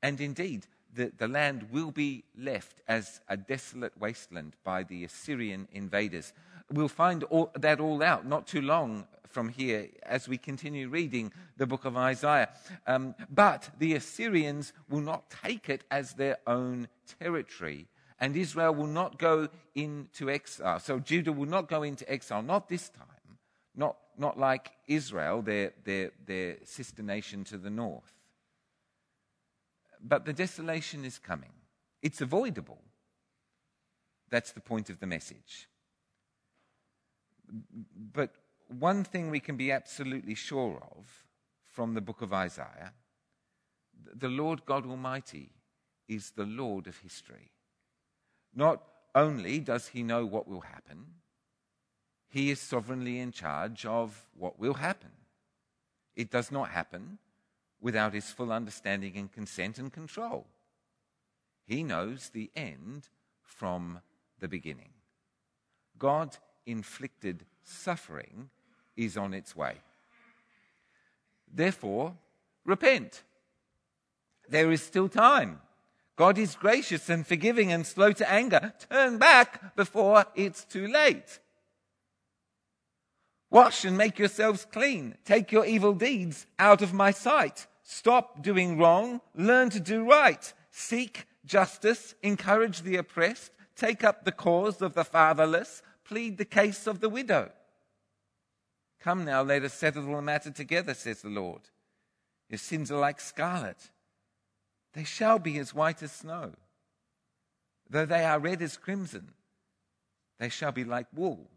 And 0.00 0.20
indeed, 0.20 0.66
the, 0.94 1.12
the 1.16 1.28
land 1.28 1.66
will 1.70 1.90
be 1.90 2.24
left 2.38 2.80
as 2.88 3.20
a 3.28 3.36
desolate 3.36 3.96
wasteland 3.98 4.54
by 4.64 4.82
the 4.82 5.04
Assyrian 5.04 5.68
invaders. 5.72 6.32
We'll 6.70 6.88
find 6.88 7.24
all, 7.24 7.50
that 7.58 7.80
all 7.80 8.02
out 8.02 8.26
not 8.26 8.46
too 8.46 8.62
long 8.62 9.06
from 9.28 9.48
here 9.48 9.88
as 10.04 10.28
we 10.28 10.38
continue 10.38 10.88
reading 10.88 11.32
the 11.56 11.66
book 11.66 11.84
of 11.84 11.96
Isaiah. 11.96 12.50
Um, 12.86 13.14
but 13.28 13.68
the 13.78 13.94
Assyrians 13.94 14.72
will 14.88 15.00
not 15.00 15.28
take 15.44 15.68
it 15.68 15.84
as 15.90 16.14
their 16.14 16.38
own 16.46 16.88
territory, 17.20 17.88
and 18.20 18.36
Israel 18.36 18.74
will 18.74 18.86
not 18.86 19.18
go 19.18 19.48
into 19.74 20.30
exile. 20.30 20.78
So 20.78 21.00
Judah 21.00 21.32
will 21.32 21.48
not 21.48 21.68
go 21.68 21.82
into 21.82 22.10
exile, 22.10 22.42
not 22.42 22.68
this 22.68 22.88
time, 22.88 23.38
not, 23.74 23.96
not 24.16 24.38
like 24.38 24.70
Israel, 24.86 25.42
their, 25.42 25.72
their, 25.82 26.12
their 26.24 26.56
sister 26.64 27.02
nation 27.02 27.42
to 27.44 27.58
the 27.58 27.70
north. 27.70 28.12
But 30.04 30.26
the 30.26 30.32
desolation 30.34 31.04
is 31.04 31.18
coming. 31.18 31.52
It's 32.02 32.20
avoidable. 32.20 32.82
That's 34.30 34.52
the 34.52 34.60
point 34.60 34.90
of 34.90 35.00
the 35.00 35.06
message. 35.06 35.68
But 38.12 38.34
one 38.68 39.02
thing 39.02 39.30
we 39.30 39.40
can 39.40 39.56
be 39.56 39.72
absolutely 39.72 40.34
sure 40.34 40.82
of 40.96 41.24
from 41.64 41.94
the 41.94 42.00
book 42.00 42.20
of 42.22 42.32
Isaiah 42.32 42.92
the 44.12 44.28
Lord 44.28 44.64
God 44.66 44.86
Almighty 44.86 45.50
is 46.08 46.32
the 46.32 46.44
Lord 46.44 46.86
of 46.86 46.98
history. 46.98 47.50
Not 48.54 48.82
only 49.14 49.60
does 49.60 49.88
he 49.88 50.02
know 50.02 50.26
what 50.26 50.48
will 50.48 50.60
happen, 50.60 51.06
he 52.28 52.50
is 52.50 52.60
sovereignly 52.60 53.18
in 53.18 53.32
charge 53.32 53.86
of 53.86 54.28
what 54.36 54.58
will 54.58 54.74
happen. 54.74 55.10
It 56.16 56.30
does 56.30 56.50
not 56.50 56.70
happen 56.70 57.18
without 57.84 58.14
his 58.14 58.30
full 58.30 58.50
understanding 58.50 59.12
and 59.14 59.30
consent 59.30 59.78
and 59.78 59.92
control. 59.92 60.46
He 61.66 61.82
knows 61.82 62.30
the 62.30 62.50
end 62.56 63.10
from 63.42 64.00
the 64.40 64.48
beginning. 64.48 64.88
God 65.98 66.34
inflicted 66.64 67.44
suffering 67.62 68.48
is 68.96 69.18
on 69.18 69.34
its 69.34 69.54
way. 69.54 69.74
Therefore, 71.52 72.14
repent. 72.64 73.22
There 74.48 74.72
is 74.72 74.82
still 74.82 75.10
time. 75.10 75.60
God 76.16 76.38
is 76.38 76.54
gracious 76.56 77.10
and 77.10 77.26
forgiving 77.26 77.70
and 77.70 77.86
slow 77.86 78.12
to 78.12 78.32
anger. 78.32 78.72
Turn 78.88 79.18
back 79.18 79.76
before 79.76 80.24
it's 80.34 80.64
too 80.64 80.86
late. 80.86 81.38
Wash 83.50 83.84
and 83.84 83.98
make 83.98 84.18
yourselves 84.18 84.66
clean. 84.72 85.16
Take 85.26 85.52
your 85.52 85.66
evil 85.66 85.92
deeds 85.92 86.46
out 86.58 86.80
of 86.80 86.94
my 86.94 87.10
sight. 87.10 87.66
Stop 87.84 88.42
doing 88.42 88.78
wrong. 88.78 89.20
Learn 89.34 89.70
to 89.70 89.78
do 89.78 90.08
right. 90.08 90.52
Seek 90.70 91.26
justice. 91.44 92.14
Encourage 92.22 92.82
the 92.82 92.96
oppressed. 92.96 93.52
Take 93.76 94.02
up 94.02 94.24
the 94.24 94.32
cause 94.32 94.82
of 94.82 94.94
the 94.94 95.04
fatherless. 95.04 95.82
Plead 96.04 96.38
the 96.38 96.44
case 96.44 96.86
of 96.86 97.00
the 97.00 97.08
widow. 97.08 97.52
Come 99.00 99.26
now, 99.26 99.42
let 99.42 99.64
us 99.64 99.74
settle 99.74 100.02
the 100.02 100.22
matter 100.22 100.50
together, 100.50 100.94
says 100.94 101.20
the 101.20 101.28
Lord. 101.28 101.60
Your 102.48 102.58
sins 102.58 102.90
are 102.90 102.98
like 102.98 103.20
scarlet. 103.20 103.90
They 104.94 105.04
shall 105.04 105.38
be 105.38 105.58
as 105.58 105.74
white 105.74 106.02
as 106.02 106.12
snow. 106.12 106.52
Though 107.90 108.06
they 108.06 108.24
are 108.24 108.38
red 108.38 108.62
as 108.62 108.78
crimson, 108.78 109.32
they 110.38 110.48
shall 110.48 110.72
be 110.72 110.84
like 110.84 111.06
wool. 111.14 111.50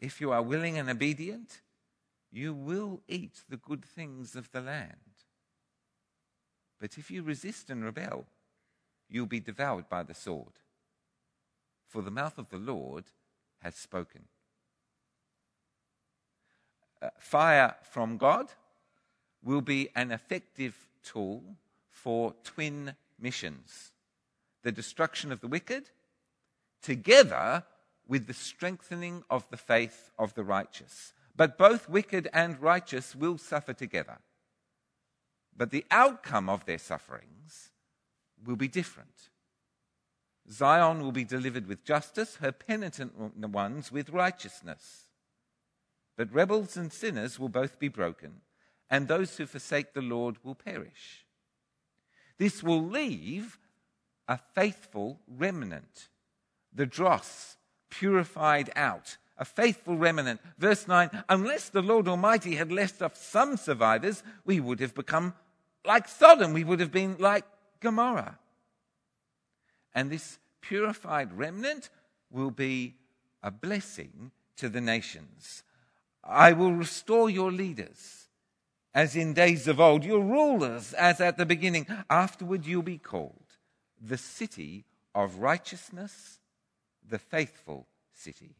If 0.00 0.20
you 0.20 0.32
are 0.32 0.42
willing 0.42 0.78
and 0.78 0.88
obedient, 0.88 1.60
you 2.36 2.52
will 2.52 3.00
eat 3.08 3.42
the 3.48 3.56
good 3.56 3.84
things 3.84 4.36
of 4.36 4.50
the 4.52 4.60
land. 4.60 4.96
But 6.78 6.98
if 6.98 7.10
you 7.10 7.22
resist 7.22 7.70
and 7.70 7.84
rebel, 7.84 8.26
you'll 9.08 9.26
be 9.26 9.40
devoured 9.40 9.88
by 9.88 10.02
the 10.02 10.14
sword. 10.14 10.60
For 11.88 12.02
the 12.02 12.10
mouth 12.10 12.36
of 12.36 12.50
the 12.50 12.58
Lord 12.58 13.04
has 13.62 13.74
spoken 13.74 14.24
uh, 17.02 17.10
fire 17.18 17.74
from 17.82 18.16
God 18.16 18.48
will 19.42 19.60
be 19.60 19.88
an 19.94 20.10
effective 20.10 20.88
tool 21.02 21.42
for 21.90 22.34
twin 22.44 22.94
missions 23.18 23.92
the 24.62 24.72
destruction 24.72 25.30
of 25.30 25.40
the 25.40 25.46
wicked, 25.46 25.90
together 26.82 27.62
with 28.08 28.26
the 28.26 28.34
strengthening 28.34 29.22
of 29.30 29.48
the 29.48 29.56
faith 29.56 30.10
of 30.18 30.34
the 30.34 30.42
righteous. 30.42 31.12
But 31.36 31.58
both 31.58 31.88
wicked 31.88 32.28
and 32.32 32.60
righteous 32.60 33.14
will 33.14 33.36
suffer 33.36 33.74
together. 33.74 34.18
But 35.56 35.70
the 35.70 35.84
outcome 35.90 36.48
of 36.48 36.64
their 36.64 36.78
sufferings 36.78 37.70
will 38.44 38.56
be 38.56 38.68
different. 38.68 39.30
Zion 40.50 41.00
will 41.00 41.12
be 41.12 41.24
delivered 41.24 41.66
with 41.66 41.84
justice, 41.84 42.36
her 42.36 42.52
penitent 42.52 43.36
ones 43.36 43.90
with 43.90 44.10
righteousness. 44.10 45.06
But 46.16 46.32
rebels 46.32 46.76
and 46.76 46.92
sinners 46.92 47.38
will 47.38 47.48
both 47.48 47.78
be 47.78 47.88
broken, 47.88 48.40
and 48.88 49.08
those 49.08 49.36
who 49.36 49.46
forsake 49.46 49.92
the 49.92 50.02
Lord 50.02 50.36
will 50.44 50.54
perish. 50.54 51.26
This 52.38 52.62
will 52.62 52.82
leave 52.82 53.58
a 54.28 54.38
faithful 54.54 55.20
remnant, 55.26 56.08
the 56.72 56.86
dross 56.86 57.56
purified 57.90 58.70
out, 58.76 59.16
a 59.38 59.44
faithful 59.44 59.96
remnant. 59.96 60.40
Verse 60.58 60.88
9 60.88 61.10
Unless 61.28 61.70
the 61.70 61.82
Lord 61.82 62.08
Almighty 62.08 62.56
had 62.56 62.72
left 62.72 63.02
off 63.02 63.16
some 63.16 63.56
survivors, 63.56 64.22
we 64.44 64.60
would 64.60 64.80
have 64.80 64.94
become 64.94 65.34
like 65.84 66.08
Sodom, 66.08 66.52
we 66.52 66.64
would 66.64 66.80
have 66.80 66.92
been 66.92 67.16
like 67.18 67.44
Gomorrah. 67.80 68.38
And 69.94 70.10
this 70.10 70.38
purified 70.60 71.32
remnant 71.32 71.90
will 72.30 72.50
be 72.50 72.94
a 73.42 73.50
blessing 73.50 74.32
to 74.56 74.68
the 74.68 74.80
nations. 74.80 75.62
I 76.24 76.52
will 76.52 76.72
restore 76.72 77.30
your 77.30 77.52
leaders 77.52 78.26
as 78.96 79.14
in 79.14 79.34
days 79.34 79.68
of 79.68 79.78
old, 79.78 80.04
your 80.04 80.22
rulers 80.22 80.94
as 80.94 81.20
at 81.20 81.36
the 81.36 81.44
beginning. 81.44 81.86
Afterward, 82.08 82.64
you'll 82.64 82.82
be 82.82 82.96
called 82.96 83.44
the 84.00 84.16
city 84.16 84.86
of 85.14 85.36
righteousness, 85.36 86.40
the 87.06 87.18
faithful 87.18 87.86
city. 88.14 88.56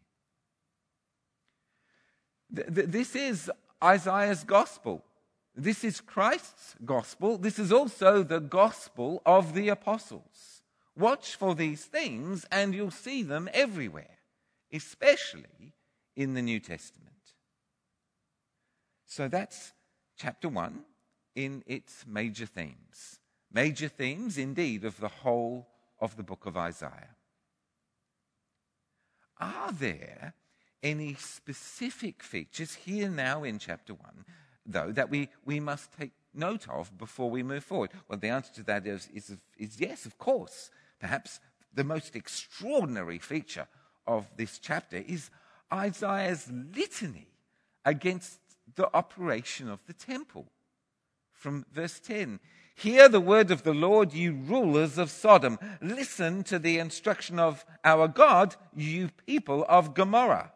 This 2.51 3.17
is 3.17 3.51
Isaiah's 3.83 4.45
gospel. 4.45 5.05
This 5.55 5.85
is 5.85 6.01
Christ's 6.01 6.75
gospel. 6.85 7.39
This 7.39 7.59
is 7.59 7.73
also 7.73 8.23
the 8.23 8.41
gospel 8.41 9.23
of 9.25 9.55
the 9.55 9.69
apostles. 9.69 10.63
Watch 10.97 11.37
for 11.37 11.55
these 11.55 11.85
things, 11.85 12.47
and 12.51 12.75
you'll 12.75 12.91
see 12.91 13.23
them 13.23 13.49
everywhere, 13.53 14.19
especially 14.73 15.75
in 16.15 16.35
the 16.35 16.43
New 16.43 16.61
Testament. 16.61 17.13
So 19.07 19.29
that's 19.29 19.73
chapter 20.19 20.49
1 20.49 20.85
in 21.35 21.63
its 21.67 22.05
major 22.07 22.47
themes. 22.47 23.21
Major 23.53 23.89
themes, 23.89 24.39
indeed, 24.39 24.85
of 24.85 24.99
the 25.01 25.09
whole 25.09 25.69
of 26.01 26.17
the 26.17 26.23
book 26.23 26.47
of 26.47 26.57
Isaiah. 26.57 27.17
Are 29.39 29.73
there 29.73 30.35
any 30.87 31.15
specific 31.15 32.23
features 32.23 32.75
here 32.75 33.09
now 33.09 33.43
in 33.43 33.59
chapter 33.59 33.93
1, 33.93 34.25
though, 34.65 34.93
that 34.93 35.11
we, 35.11 35.29
we 35.45 35.59
must 35.59 35.93
take 35.99 36.13
note 36.33 36.69
of 36.69 36.97
before 36.97 37.29
we 37.29 37.43
move 37.43 37.65
forward? 37.65 37.91
Well, 38.09 38.21
the 38.21 38.29
answer 38.29 38.53
to 38.55 38.63
that 38.65 38.87
is, 38.87 39.09
is, 39.13 39.37
is 39.59 39.81
yes, 39.81 40.07
of 40.07 40.17
course. 40.17 40.71
Perhaps 41.01 41.41
the 41.75 41.83
most 41.83 42.15
extraordinary 42.15 43.19
feature 43.19 43.67
of 44.07 44.31
this 44.37 44.61
chapter 44.61 44.99
is 44.99 45.31
Isaiah's 45.73 46.49
litany 46.51 47.27
against 47.85 48.39
the 48.77 48.89
operation 48.95 49.69
of 49.69 49.81
the 49.87 49.93
temple. 49.93 50.47
From 51.33 51.67
verse 51.73 51.99
10 51.99 52.39
Hear 52.77 53.09
the 53.09 53.21
word 53.21 53.51
of 53.51 53.63
the 53.63 53.73
Lord, 53.73 54.13
you 54.13 54.35
rulers 54.35 54.99
of 54.99 55.11
Sodom. 55.11 55.59
Listen 55.81 56.45
to 56.45 56.59
the 56.59 56.79
instruction 56.79 57.39
of 57.39 57.65
our 57.83 58.07
God, 58.07 58.55
you 58.75 59.09
people 59.27 59.65
of 59.67 59.95
Gomorrah. 59.95 60.53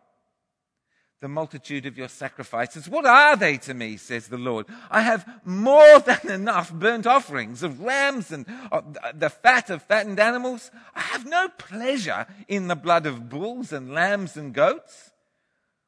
The 1.20 1.28
multitude 1.28 1.84
of 1.84 1.98
your 1.98 2.08
sacrifices, 2.08 2.88
what 2.88 3.04
are 3.04 3.36
they 3.36 3.58
to 3.58 3.74
me, 3.74 3.98
says 3.98 4.28
the 4.28 4.38
Lord? 4.38 4.64
I 4.90 5.02
have 5.02 5.28
more 5.44 5.98
than 6.06 6.30
enough 6.30 6.72
burnt 6.72 7.06
offerings 7.06 7.62
of 7.62 7.80
rams 7.80 8.32
and 8.32 8.46
uh, 8.72 8.80
the 9.14 9.28
fat 9.28 9.68
of 9.68 9.82
fattened 9.82 10.18
animals. 10.18 10.70
I 10.94 11.00
have 11.00 11.26
no 11.26 11.48
pleasure 11.48 12.26
in 12.48 12.68
the 12.68 12.74
blood 12.74 13.04
of 13.04 13.28
bulls 13.28 13.70
and 13.70 13.92
lambs 13.92 14.36
and 14.36 14.54
goats. 14.54 15.10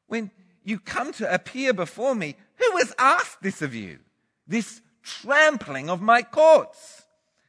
When 0.06 0.30
you 0.64 0.78
come 0.78 1.12
to 1.14 1.32
appear 1.32 1.72
before 1.72 2.14
me, 2.14 2.36
who 2.56 2.76
has 2.76 2.94
asked 2.98 3.42
this 3.42 3.62
of 3.62 3.74
you? 3.74 4.00
This 4.46 4.82
trampling 5.02 5.88
of 5.88 6.02
my 6.02 6.20
courts. 6.20 7.04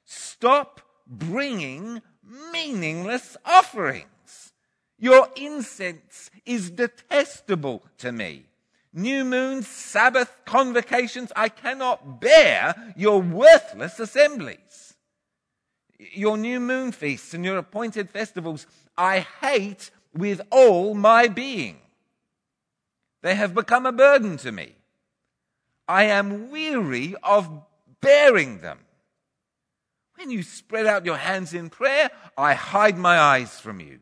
Stop 0.06 0.80
bringing 1.06 2.02
meaningless 2.52 3.36
offerings. 3.46 4.08
Your 5.04 5.28
incense 5.36 6.32
is 6.46 6.70
detestable 6.70 7.84
to 7.98 8.14
me. 8.14 8.46
New 8.94 9.26
moons, 9.26 9.68
Sabbath, 9.68 10.34
convocations, 10.46 11.30
I 11.36 11.50
cannot 11.50 12.22
bear 12.22 12.94
your 12.96 13.22
worthless 13.22 14.00
assemblies. 14.00 14.94
Your 16.00 16.38
new 16.38 16.62
moon 16.62 16.94
feasts 16.94 17.34
and 17.34 17.44
your 17.44 17.58
appointed 17.58 18.12
festivals, 18.12 18.66
I 18.98 19.26
hate 19.42 19.92
with 20.14 20.40
all 20.50 20.94
my 20.94 21.28
being. 21.28 21.80
They 23.24 23.36
have 23.36 23.54
become 23.54 23.86
a 23.86 23.92
burden 23.92 24.38
to 24.38 24.54
me. 24.54 24.74
I 25.86 26.06
am 26.06 26.50
weary 26.50 27.14
of 27.24 27.50
bearing 28.00 28.62
them. 28.62 28.80
When 30.16 30.32
you 30.32 30.44
spread 30.44 30.86
out 30.86 31.06
your 31.06 31.18
hands 31.18 31.54
in 31.54 31.70
prayer, 31.70 32.10
I 32.38 32.54
hide 32.54 32.98
my 32.98 33.20
eyes 33.20 33.60
from 33.60 33.82
you. 33.82 34.00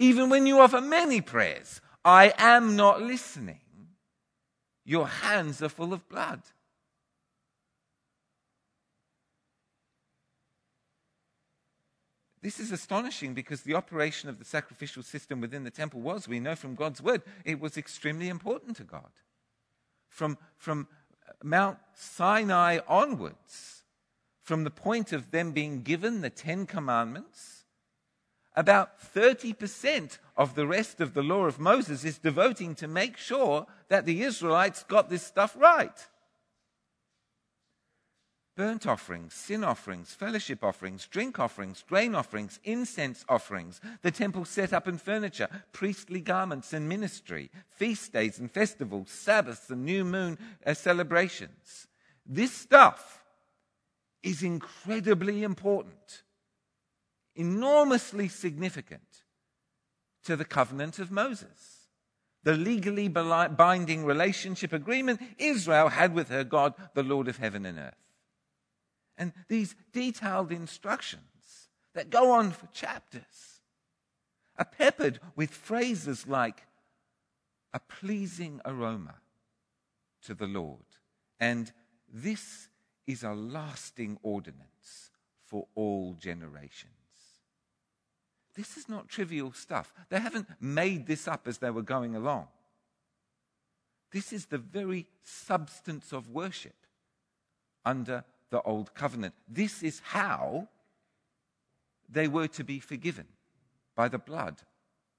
Even 0.00 0.30
when 0.30 0.46
you 0.46 0.58
offer 0.58 0.80
many 0.80 1.20
prayers, 1.20 1.82
I 2.06 2.32
am 2.38 2.74
not 2.74 3.02
listening. 3.02 3.60
Your 4.82 5.06
hands 5.06 5.62
are 5.62 5.68
full 5.68 5.92
of 5.92 6.08
blood. 6.08 6.40
This 12.40 12.58
is 12.58 12.72
astonishing 12.72 13.34
because 13.34 13.60
the 13.60 13.74
operation 13.74 14.30
of 14.30 14.38
the 14.38 14.46
sacrificial 14.46 15.02
system 15.02 15.42
within 15.42 15.64
the 15.64 15.70
temple 15.70 16.00
was, 16.00 16.26
we 16.26 16.40
know 16.40 16.56
from 16.56 16.76
God's 16.76 17.02
word, 17.02 17.20
it 17.44 17.60
was 17.60 17.76
extremely 17.76 18.30
important 18.30 18.78
to 18.78 18.84
God. 18.84 19.10
From, 20.08 20.38
from 20.56 20.88
Mount 21.44 21.76
Sinai 21.92 22.78
onwards, 22.88 23.82
from 24.42 24.64
the 24.64 24.70
point 24.70 25.12
of 25.12 25.30
them 25.30 25.52
being 25.52 25.82
given 25.82 26.22
the 26.22 26.30
Ten 26.30 26.64
Commandments, 26.64 27.59
about 28.54 29.00
30% 29.14 30.18
of 30.36 30.54
the 30.54 30.66
rest 30.66 31.00
of 31.00 31.14
the 31.14 31.22
law 31.22 31.44
of 31.44 31.58
Moses 31.58 32.04
is 32.04 32.18
devoting 32.18 32.74
to 32.76 32.88
make 32.88 33.16
sure 33.16 33.66
that 33.88 34.06
the 34.06 34.22
Israelites 34.22 34.82
got 34.84 35.08
this 35.08 35.22
stuff 35.22 35.56
right 35.58 36.08
burnt 38.60 38.86
offerings, 38.86 39.32
sin 39.32 39.64
offerings, 39.64 40.12
fellowship 40.12 40.62
offerings, 40.62 41.06
drink 41.06 41.38
offerings, 41.40 41.82
grain 41.88 42.14
offerings, 42.14 42.60
incense 42.62 43.24
offerings, 43.26 43.80
the 44.02 44.10
temple 44.10 44.44
set 44.44 44.74
up 44.74 44.86
and 44.86 45.00
furniture, 45.00 45.48
priestly 45.72 46.20
garments 46.20 46.74
and 46.74 46.86
ministry, 46.86 47.50
feast 47.70 48.12
days 48.12 48.38
and 48.38 48.50
festivals, 48.50 49.08
Sabbaths 49.08 49.70
and 49.70 49.82
new 49.86 50.04
moon 50.04 50.36
uh, 50.66 50.74
celebrations. 50.74 51.86
This 52.26 52.52
stuff 52.52 53.24
is 54.22 54.42
incredibly 54.42 55.42
important, 55.42 56.22
enormously 57.34 58.28
significant 58.28 59.24
to 60.24 60.36
the 60.36 60.44
covenant 60.44 60.98
of 60.98 61.10
Moses. 61.10 61.88
The 62.42 62.56
legally 62.56 63.08
binding 63.08 64.04
relationship 64.04 64.72
agreement 64.72 65.20
Israel 65.38 65.88
had 65.88 66.14
with 66.14 66.28
her 66.28 66.44
God, 66.44 66.74
the 66.94 67.02
Lord 67.02 67.28
of 67.28 67.36
heaven 67.36 67.66
and 67.66 67.78
earth. 67.78 67.94
And 69.18 69.32
these 69.48 69.74
detailed 69.92 70.50
instructions 70.50 71.68
that 71.94 72.08
go 72.08 72.32
on 72.32 72.52
for 72.52 72.66
chapters 72.68 73.60
are 74.58 74.64
peppered 74.64 75.20
with 75.36 75.50
phrases 75.50 76.26
like 76.26 76.62
a 77.74 77.80
pleasing 77.80 78.60
aroma 78.64 79.16
to 80.24 80.34
the 80.34 80.46
Lord. 80.46 80.78
And 81.38 81.70
this 82.12 82.68
is 83.06 83.22
a 83.22 83.32
lasting 83.32 84.18
ordinance 84.22 85.10
for 85.44 85.66
all 85.74 86.14
generations. 86.14 86.99
This 88.54 88.76
is 88.76 88.88
not 88.88 89.08
trivial 89.08 89.52
stuff. 89.52 89.92
They 90.08 90.20
haven't 90.20 90.48
made 90.60 91.06
this 91.06 91.28
up 91.28 91.46
as 91.46 91.58
they 91.58 91.70
were 91.70 91.82
going 91.82 92.16
along. 92.16 92.48
This 94.12 94.32
is 94.32 94.46
the 94.46 94.58
very 94.58 95.06
substance 95.22 96.12
of 96.12 96.28
worship 96.28 96.74
under 97.84 98.24
the 98.50 98.60
old 98.62 98.94
covenant. 98.94 99.34
This 99.48 99.82
is 99.82 100.00
how 100.00 100.68
they 102.08 102.26
were 102.26 102.48
to 102.48 102.64
be 102.64 102.80
forgiven 102.80 103.26
by 103.94 104.08
the 104.08 104.18
blood 104.18 104.62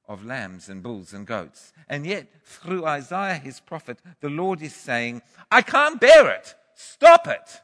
of 0.07 0.25
lambs 0.25 0.67
and 0.67 0.83
bulls 0.83 1.13
and 1.13 1.25
goats. 1.25 1.71
And 1.87 2.05
yet, 2.05 2.27
through 2.43 2.85
Isaiah, 2.85 3.35
his 3.35 3.61
prophet, 3.61 3.99
the 4.19 4.29
Lord 4.29 4.61
is 4.61 4.75
saying, 4.75 5.21
I 5.49 5.61
can't 5.61 6.01
bear 6.01 6.29
it. 6.29 6.53
Stop 6.75 7.27
it. 7.27 7.61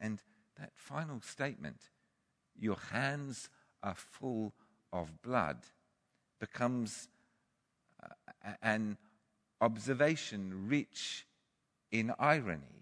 And 0.00 0.18
that 0.58 0.70
final 0.74 1.20
statement, 1.20 1.76
your 2.60 2.78
hands 2.92 3.48
are 3.82 3.94
full 3.94 4.52
of 4.92 5.22
blood, 5.22 5.58
becomes 6.38 7.08
uh, 8.02 8.52
an 8.62 8.96
observation 9.60 10.68
rich 10.68 11.26
in 11.90 12.12
irony 12.18 12.80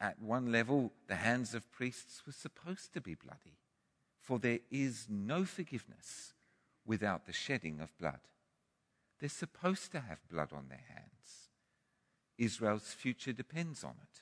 at 0.00 0.20
one 0.20 0.52
level, 0.52 0.92
the 1.06 1.16
hands 1.16 1.54
of 1.54 1.70
priests 1.72 2.22
were 2.26 2.32
supposed 2.32 2.92
to 2.92 3.00
be 3.00 3.14
bloody, 3.14 3.58
for 4.20 4.38
there 4.38 4.60
is 4.70 5.06
no 5.08 5.44
forgiveness 5.44 6.34
without 6.86 7.26
the 7.26 7.32
shedding 7.32 7.80
of 7.80 7.96
blood. 7.98 8.20
They're 9.18 9.28
supposed 9.28 9.92
to 9.92 10.00
have 10.00 10.28
blood 10.30 10.52
on 10.52 10.66
their 10.68 10.84
hands. 10.88 11.50
Israel's 12.36 12.92
future 12.92 13.32
depends 13.32 13.82
on 13.82 13.94
it. 14.02 14.20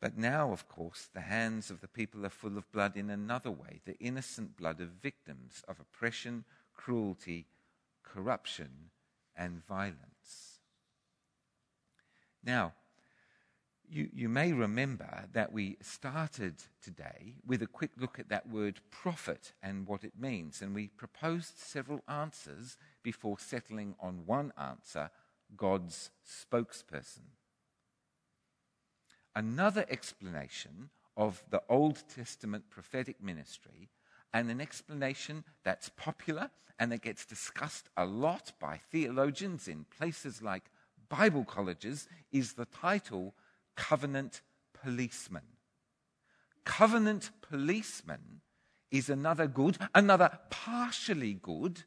But 0.00 0.16
now, 0.16 0.52
of 0.52 0.68
course, 0.68 1.08
the 1.12 1.22
hands 1.22 1.70
of 1.70 1.80
the 1.80 1.88
people 1.88 2.24
are 2.24 2.30
full 2.30 2.56
of 2.56 2.70
blood 2.70 2.96
in 2.96 3.10
another 3.10 3.50
way 3.50 3.80
the 3.84 3.98
innocent 3.98 4.56
blood 4.56 4.80
of 4.80 4.88
victims 4.88 5.64
of 5.66 5.80
oppression, 5.80 6.44
cruelty, 6.74 7.46
corruption, 8.02 8.90
and 9.36 9.64
violence. 9.66 10.60
Now, 12.44 12.74
you, 13.90 14.08
you 14.12 14.28
may 14.28 14.52
remember 14.52 15.24
that 15.32 15.52
we 15.52 15.78
started 15.80 16.62
today 16.82 17.36
with 17.46 17.62
a 17.62 17.66
quick 17.66 17.92
look 17.98 18.18
at 18.18 18.28
that 18.28 18.48
word 18.48 18.80
prophet 18.90 19.52
and 19.62 19.86
what 19.86 20.04
it 20.04 20.12
means. 20.18 20.60
And 20.60 20.74
we 20.74 20.88
proposed 20.88 21.58
several 21.58 22.02
answers 22.06 22.76
before 23.02 23.38
settling 23.38 23.94
on 23.98 24.26
one 24.26 24.52
answer 24.58 25.10
God's 25.56 26.10
spokesperson. 26.26 27.30
Another 29.38 29.86
explanation 29.88 30.90
of 31.16 31.44
the 31.50 31.62
Old 31.68 32.02
Testament 32.12 32.68
prophetic 32.70 33.22
ministry, 33.22 33.88
and 34.34 34.50
an 34.50 34.60
explanation 34.60 35.44
that's 35.62 35.90
popular 35.90 36.50
and 36.80 36.90
that 36.90 37.02
gets 37.02 37.24
discussed 37.24 37.88
a 37.96 38.04
lot 38.04 38.50
by 38.58 38.80
theologians 38.90 39.68
in 39.68 39.86
places 39.96 40.42
like 40.42 40.64
Bible 41.08 41.44
colleges, 41.44 42.08
is 42.32 42.54
the 42.54 42.64
title 42.64 43.32
covenant 43.76 44.42
policeman. 44.82 45.44
covenant 46.64 47.30
policeman 47.40 48.40
is 48.90 49.08
another 49.08 49.46
good, 49.46 49.78
another 49.94 50.36
partially 50.50 51.34
good 51.34 51.84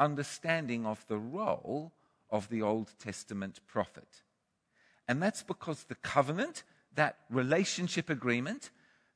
understanding 0.00 0.86
of 0.86 1.06
the 1.06 1.18
role 1.18 1.92
of 2.30 2.48
the 2.48 2.62
Old 2.62 2.90
Testament 2.98 3.60
prophet. 3.64 4.24
And 5.06 5.22
that's 5.22 5.42
because 5.42 5.84
the 5.84 5.94
covenant, 5.96 6.62
that 6.94 7.18
relationship 7.30 8.08
agreement 8.08 8.70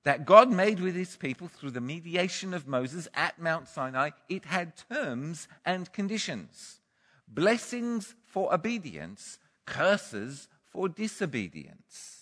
that 0.04 0.24
God 0.24 0.50
made 0.50 0.80
with 0.80 0.94
his 0.94 1.16
people 1.16 1.48
through 1.48 1.72
the 1.72 1.80
mediation 1.80 2.54
of 2.54 2.66
Moses 2.66 3.08
at 3.14 3.38
Mount 3.38 3.68
Sinai, 3.68 4.10
it 4.28 4.46
had 4.46 4.72
terms 4.90 5.48
and 5.64 5.92
conditions. 5.92 6.80
Blessings 7.26 8.14
for 8.24 8.54
obedience, 8.54 9.38
curses 9.66 10.48
for 10.70 10.88
disobedience. 10.88 12.17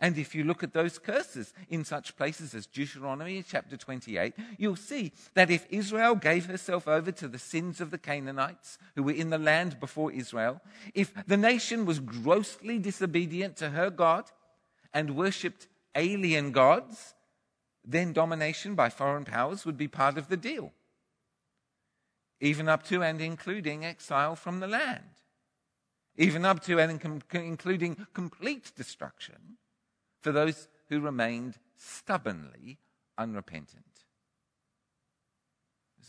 And 0.00 0.16
if 0.16 0.34
you 0.34 0.44
look 0.44 0.62
at 0.62 0.72
those 0.72 0.98
curses 0.98 1.52
in 1.68 1.84
such 1.84 2.16
places 2.16 2.54
as 2.54 2.66
Deuteronomy 2.66 3.42
chapter 3.42 3.76
28, 3.76 4.32
you'll 4.56 4.76
see 4.76 5.12
that 5.34 5.50
if 5.50 5.66
Israel 5.70 6.14
gave 6.14 6.46
herself 6.46 6.86
over 6.86 7.10
to 7.10 7.26
the 7.26 7.38
sins 7.38 7.80
of 7.80 7.90
the 7.90 7.98
Canaanites 7.98 8.78
who 8.94 9.02
were 9.02 9.12
in 9.12 9.30
the 9.30 9.38
land 9.38 9.80
before 9.80 10.12
Israel, 10.12 10.60
if 10.94 11.12
the 11.26 11.36
nation 11.36 11.84
was 11.84 11.98
grossly 11.98 12.78
disobedient 12.78 13.56
to 13.56 13.70
her 13.70 13.90
God 13.90 14.30
and 14.94 15.16
worshipped 15.16 15.66
alien 15.96 16.52
gods, 16.52 17.14
then 17.84 18.12
domination 18.12 18.76
by 18.76 18.90
foreign 18.90 19.24
powers 19.24 19.66
would 19.66 19.76
be 19.76 19.88
part 19.88 20.16
of 20.16 20.28
the 20.28 20.36
deal, 20.36 20.72
even 22.40 22.68
up 22.68 22.84
to 22.84 23.02
and 23.02 23.20
including 23.20 23.84
exile 23.84 24.36
from 24.36 24.60
the 24.60 24.68
land, 24.68 25.22
even 26.16 26.44
up 26.44 26.62
to 26.62 26.78
and 26.78 27.00
including 27.32 28.06
complete 28.12 28.70
destruction 28.76 29.56
for 30.20 30.32
those 30.32 30.68
who 30.88 31.00
remained 31.00 31.54
stubbornly 31.76 32.78
unrepentant. 33.16 33.84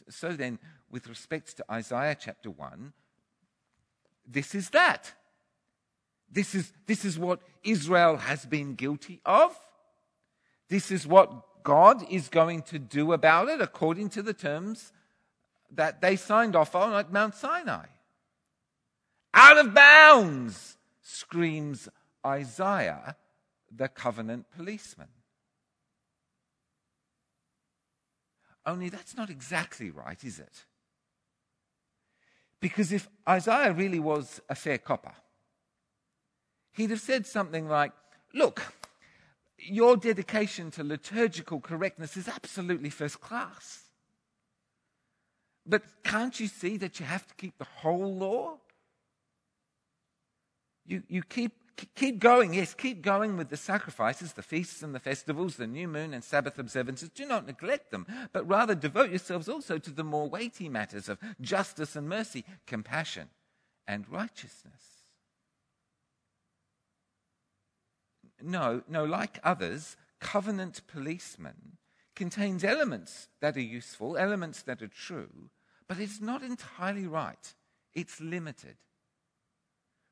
So 0.10 0.34
then, 0.34 0.60
with 0.90 1.08
respect 1.08 1.58
to 1.58 1.66
Isaiah 1.72 2.16
chapter 2.20 2.50
1, 2.50 2.94
this 4.26 4.56
is 4.56 4.70
that. 4.72 5.14
This 6.32 6.54
is, 6.54 6.72
this 6.86 7.06
is 7.06 7.18
what 7.18 7.42
Israel 7.64 8.18
has 8.18 8.46
been 8.46 8.76
guilty 8.76 9.20
of. 9.26 9.60
This 10.70 10.92
is 10.92 11.08
what 11.08 11.64
God 11.64 12.06
is 12.10 12.30
going 12.30 12.62
to 12.64 12.80
do 12.80 13.14
about 13.14 13.50
it 13.50 13.62
according 13.62 14.10
to 14.10 14.22
the 14.22 14.34
terms 14.34 14.92
that 15.72 16.02
they 16.02 16.16
signed 16.16 16.56
off 16.56 16.76
on 16.76 16.94
at 16.94 17.12
Mount 17.12 17.36
Sinai. 17.36 17.86
Out 19.34 19.58
of 19.58 19.74
bounds, 19.74 20.78
screams 21.02 21.90
Isaiah 22.26 23.16
the 23.76 23.88
covenant 23.88 24.46
policeman. 24.56 25.08
Only 28.66 28.90
that's 28.90 29.16
not 29.16 29.30
exactly 29.30 29.90
right, 29.90 30.24
is 30.24 30.40
it? 30.40 30.66
Because 32.60 32.92
if 32.92 33.08
Isaiah 33.28 33.72
really 33.74 34.00
was 34.00 34.42
a 34.50 34.56
fair 34.56 34.78
copper, 34.78 35.14
he'd 36.74 36.90
have 36.90 37.00
said 37.00 37.26
something 37.26 37.68
like, 37.68 37.94
Look, 38.34 38.62
your 39.58 39.98
dedication 39.98 40.70
to 40.72 40.84
liturgical 40.84 41.60
correctness 41.60 42.16
is 42.16 42.28
absolutely 42.28 42.90
first 42.90 43.20
class. 43.20 43.86
But 45.66 45.84
can't 46.04 46.40
you 46.40 46.48
see 46.48 46.78
that 46.78 47.00
you 47.00 47.06
have 47.06 47.28
to 47.28 47.34
keep 47.36 47.58
the 47.58 47.66
whole 47.66 48.16
law? 48.16 48.58
You, 50.86 51.04
you 51.08 51.24
keep 51.24 51.54
keep 51.96 52.20
going, 52.20 52.54
yes, 52.54 52.74
keep 52.74 53.02
going 53.02 53.38
with 53.38 53.50
the 53.50 53.58
sacrifices, 53.58 54.34
the 54.34 54.42
feasts 54.42 54.82
and 54.82 54.94
the 54.94 55.00
festivals, 55.00 55.56
the 55.56 55.68
new 55.68 55.88
moon 55.88 56.14
and 56.14 56.24
Sabbath 56.24 56.58
observances. 56.58 57.10
Do 57.10 57.26
not 57.26 57.46
neglect 57.46 57.92
them, 57.92 58.06
but 58.34 58.48
rather 58.48 58.76
devote 58.76 59.10
yourselves 59.10 59.50
also 59.50 59.78
to 59.78 59.92
the 59.92 60.04
more 60.04 60.30
weighty 60.30 60.70
matters 60.70 61.10
of 61.10 61.20
justice 61.42 61.96
and 61.96 62.08
mercy, 62.08 62.46
compassion 62.66 63.30
and 63.88 64.10
righteousness. 64.10 65.04
No, 68.42 68.84
no, 68.88 69.04
like 69.04 69.40
others, 69.44 69.98
covenant 70.20 70.82
policeman 70.88 71.78
contains 72.16 72.64
elements 72.64 73.28
that 73.42 73.58
are 73.58 73.62
useful, 73.62 74.18
elements 74.18 74.62
that 74.64 74.82
are 74.82 74.88
true, 74.88 75.50
but 75.88 76.00
it's 76.00 76.22
not 76.22 76.44
entirely 76.44 77.08
right. 77.08 77.54
It's 77.94 78.22
limited. 78.22 78.76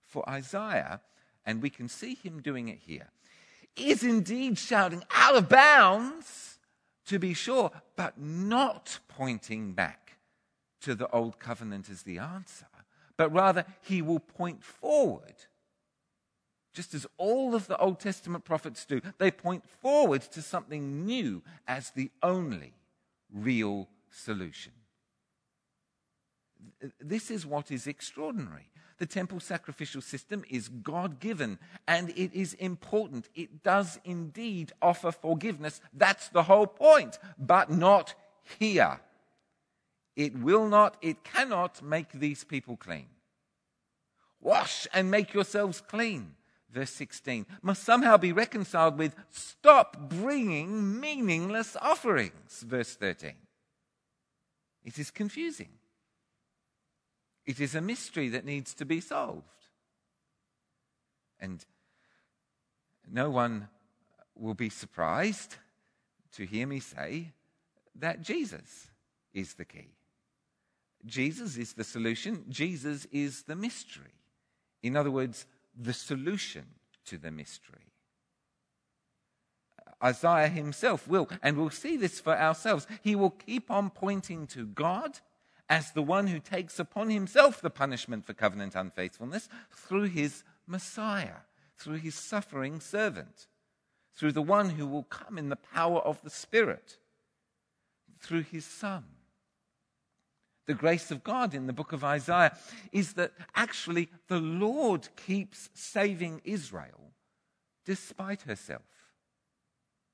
For 0.05 0.27
Isaiah, 0.29 1.01
and 1.47 1.61
we 1.61 1.71
can 1.71 1.87
see 1.87 2.13
him 2.13 2.41
doing 2.41 2.67
it 2.67 2.79
here, 2.85 3.07
is 3.75 4.03
indeed 4.03 4.59
shouting 4.59 5.01
out 5.15 5.35
of 5.35 5.49
bounds, 5.49 6.59
to 7.07 7.17
be 7.17 7.33
sure, 7.33 7.71
but 7.95 8.19
not 8.19 8.99
pointing 9.07 9.71
back 9.71 10.17
to 10.81 10.93
the 10.93 11.09
old 11.09 11.39
covenant 11.39 11.89
as 11.89 12.03
the 12.03 12.19
answer, 12.19 12.67
but 13.15 13.31
rather 13.31 13.65
he 13.81 14.01
will 14.01 14.19
point 14.19 14.61
forward. 14.61 15.35
Just 16.73 16.93
as 16.93 17.07
all 17.17 17.55
of 17.55 17.67
the 17.67 17.77
Old 17.77 17.99
Testament 17.99 18.43
prophets 18.43 18.85
do, 18.85 19.01
they 19.17 19.31
point 19.31 19.63
forward 19.81 20.21
to 20.21 20.41
something 20.41 21.05
new 21.05 21.41
as 21.65 21.91
the 21.91 22.11
only 22.21 22.73
real 23.33 23.87
solution. 24.11 24.73
This 26.99 27.31
is 27.31 27.45
what 27.45 27.71
is 27.71 27.87
extraordinary. 27.87 28.69
The 28.97 29.05
temple 29.05 29.39
sacrificial 29.39 30.01
system 30.01 30.43
is 30.49 30.69
God 30.69 31.19
given 31.19 31.59
and 31.87 32.09
it 32.11 32.33
is 32.33 32.53
important. 32.55 33.29
It 33.35 33.63
does 33.63 33.99
indeed 34.03 34.71
offer 34.81 35.11
forgiveness. 35.11 35.81
That's 35.93 36.29
the 36.29 36.43
whole 36.43 36.67
point, 36.67 37.19
but 37.37 37.69
not 37.69 38.15
here. 38.59 38.99
It 40.15 40.35
will 40.35 40.67
not, 40.67 40.97
it 41.01 41.23
cannot 41.23 41.83
make 41.83 42.11
these 42.11 42.43
people 42.43 42.75
clean. 42.75 43.05
Wash 44.41 44.87
and 44.93 45.11
make 45.11 45.33
yourselves 45.33 45.81
clean. 45.81 46.33
Verse 46.71 46.91
16 46.91 47.45
must 47.61 47.83
somehow 47.83 48.17
be 48.17 48.31
reconciled 48.31 48.97
with 48.97 49.15
stop 49.29 50.09
bringing 50.09 50.99
meaningless 50.99 51.77
offerings. 51.81 52.63
Verse 52.67 52.95
13. 52.95 53.33
It 54.83 54.97
is 54.97 55.11
confusing. 55.11 55.69
It 57.47 57.61
is 57.61 57.73
a 57.73 57.81
mystery 57.81 58.27
that 58.29 58.45
needs 58.45 58.73
to 58.75 58.85
be 58.85 58.99
solved. 58.99 59.45
And 61.39 61.65
no 63.09 63.29
one 63.29 63.69
will 64.35 64.53
be 64.53 64.69
surprised 64.69 65.55
to 66.33 66.45
hear 66.45 66.67
me 66.67 66.81
say 66.81 67.31
that 67.95 68.21
Jesus 68.21 68.87
is 69.33 69.53
the 69.53 69.65
key. 69.65 69.93
Jesus 71.05 71.57
is 71.57 71.73
the 71.73 71.85
solution, 71.85 72.43
Jesus 72.49 73.07
is 73.11 73.43
the 73.43 73.55
mystery. 73.55 74.13
In 74.83 74.97
other 74.97 75.11
words, 75.11 75.45
the 75.79 75.93
solution 75.93 76.65
to 77.05 77.17
the 77.17 77.31
mystery. 77.31 77.93
Isaiah 80.03 80.49
himself 80.49 81.07
will, 81.07 81.29
and 81.41 81.57
we'll 81.57 81.69
see 81.69 81.97
this 81.97 82.19
for 82.19 82.37
ourselves, 82.37 82.85
he 83.01 83.15
will 83.15 83.29
keep 83.29 83.71
on 83.71 83.89
pointing 83.89 84.47
to 84.47 84.65
God 84.65 85.19
as 85.69 85.91
the 85.91 86.01
one 86.01 86.27
who 86.27 86.39
takes 86.39 86.79
upon 86.79 87.09
himself 87.09 87.61
the 87.61 87.69
punishment 87.69 88.25
for 88.25 88.33
covenant 88.33 88.75
unfaithfulness 88.75 89.49
through 89.71 90.05
his 90.05 90.43
Messiah, 90.65 91.41
through 91.77 91.97
his 91.97 92.15
suffering 92.15 92.79
servant, 92.79 93.47
through 94.15 94.31
the 94.31 94.41
one 94.41 94.71
who 94.71 94.87
will 94.87 95.03
come 95.03 95.37
in 95.37 95.49
the 95.49 95.55
power 95.55 95.99
of 95.99 96.21
the 96.21 96.29
Spirit, 96.29 96.97
through 98.19 98.43
his 98.43 98.65
Son. 98.65 99.03
The 100.65 100.73
grace 100.73 101.11
of 101.11 101.23
God 101.23 101.53
in 101.53 101.65
the 101.65 101.73
book 101.73 101.93
of 101.93 102.03
Isaiah 102.03 102.57
is 102.91 103.13
that 103.13 103.31
actually 103.55 104.09
the 104.27 104.39
Lord 104.39 105.07
keeps 105.15 105.69
saving 105.73 106.41
Israel 106.43 107.13
despite 107.85 108.41
herself. 108.41 108.83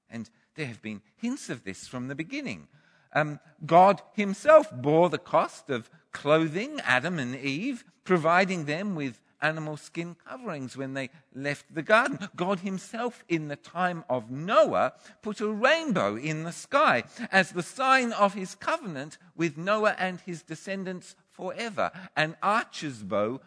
And 0.10 0.30
there 0.56 0.68
have 0.68 0.82
been 0.82 1.02
hints 1.16 1.50
of 1.50 1.64
this 1.64 1.88
from 1.88 2.08
the 2.08 2.14
beginning. 2.14 2.68
Um, 3.14 3.40
God 3.66 4.02
Himself 4.14 4.72
bore 4.72 5.10
the 5.10 5.18
cost 5.18 5.70
of 5.70 5.90
clothing 6.12 6.80
Adam 6.84 7.20
and 7.20 7.36
Eve, 7.36 7.86
providing 8.04 8.66
them 8.66 8.96
with 8.96 9.20
animal 9.42 9.76
skin 9.76 10.16
coverings 10.26 10.78
when 10.78 10.94
they 10.94 11.10
left 11.36 11.74
the 11.74 11.82
garden. 11.82 12.30
God 12.36 12.60
Himself, 12.60 13.24
in 13.28 13.50
the 13.50 13.56
time 13.56 14.04
of 14.10 14.32
Noah, 14.32 14.94
put 15.22 15.42
a 15.42 15.48
rainbow 15.48 16.16
in 16.16 16.44
the 16.44 16.52
sky 16.52 17.04
as 17.32 17.52
the 17.52 17.64
sign 17.64 18.14
of 18.14 18.34
His 18.34 18.56
covenant 18.56 19.18
with 19.36 19.58
Noah 19.58 19.96
and 20.00 20.20
his 20.22 20.42
descendants 20.44 21.16
forever, 21.32 21.92
an 22.16 22.36
archer's 22.42 23.04
bow 23.04 23.42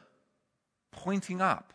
pointing 0.91 1.41
up. 1.41 1.73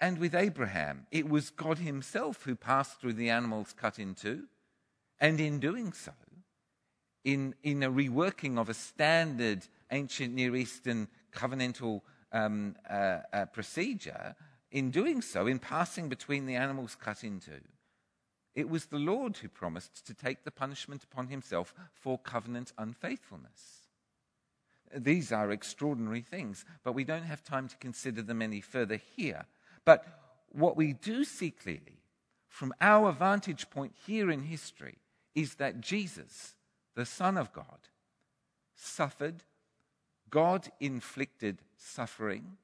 And 0.00 0.18
with 0.18 0.34
Abraham, 0.34 1.06
it 1.10 1.28
was 1.28 1.50
God 1.50 1.78
Himself 1.78 2.44
who 2.44 2.54
passed 2.54 3.00
through 3.00 3.14
the 3.14 3.30
animals 3.30 3.74
cut 3.76 3.98
in 3.98 4.14
two. 4.14 4.44
And 5.20 5.40
in 5.40 5.58
doing 5.58 5.92
so, 5.92 6.12
in, 7.24 7.54
in 7.62 7.82
a 7.82 7.90
reworking 7.90 8.58
of 8.58 8.68
a 8.68 8.74
standard 8.74 9.66
ancient 9.90 10.34
Near 10.34 10.54
Eastern 10.54 11.08
covenantal 11.32 12.02
um, 12.32 12.76
uh, 12.88 13.18
uh, 13.32 13.46
procedure, 13.46 14.36
in 14.70 14.90
doing 14.90 15.22
so, 15.22 15.46
in 15.46 15.58
passing 15.58 16.08
between 16.08 16.46
the 16.46 16.54
animals 16.54 16.94
cut 16.94 17.24
into, 17.24 17.60
it 18.54 18.68
was 18.68 18.86
the 18.86 18.98
Lord 18.98 19.36
who 19.36 19.48
promised 19.48 20.06
to 20.06 20.14
take 20.14 20.44
the 20.44 20.50
punishment 20.50 21.04
upon 21.04 21.28
himself 21.28 21.74
for 21.92 22.18
covenant 22.18 22.72
unfaithfulness. 22.78 23.88
These 24.94 25.32
are 25.32 25.50
extraordinary 25.50 26.22
things, 26.22 26.64
but 26.82 26.92
we 26.94 27.04
don't 27.04 27.24
have 27.24 27.44
time 27.44 27.68
to 27.68 27.76
consider 27.76 28.22
them 28.22 28.42
any 28.42 28.60
further 28.60 28.96
here. 28.96 29.46
But 29.88 30.04
what 30.52 30.76
we 30.76 30.92
do 30.92 31.24
see 31.24 31.50
clearly 31.50 32.02
from 32.46 32.74
our 32.78 33.10
vantage 33.10 33.70
point 33.70 33.94
here 34.06 34.30
in 34.30 34.42
history 34.42 34.98
is 35.34 35.54
that 35.54 35.80
Jesus, 35.80 36.56
the 36.94 37.06
Son 37.06 37.38
of 37.38 37.54
God, 37.54 37.88
suffered 38.74 39.44
God 40.28 40.68
inflicted 40.78 41.62
suffering 41.78 42.58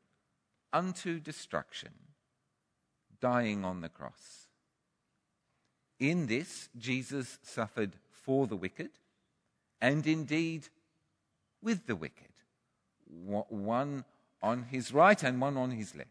unto 0.71 1.19
destruction, 1.19 1.93
dying 3.23 3.65
on 3.65 3.81
the 3.81 3.89
cross. 3.89 4.49
In 5.99 6.27
this, 6.27 6.69
Jesus 6.77 7.39
suffered 7.41 7.93
for 8.11 8.47
the 8.47 8.57
wicked, 8.57 8.91
and 9.81 10.07
indeed 10.07 10.69
with 11.63 11.87
the 11.87 11.97
wicked, 11.97 12.35
one 13.09 14.05
on 14.43 14.65
his 14.65 14.93
right 14.93 15.23
and 15.23 15.41
one 15.41 15.57
on 15.57 15.71
his 15.71 15.95
left, 15.95 16.11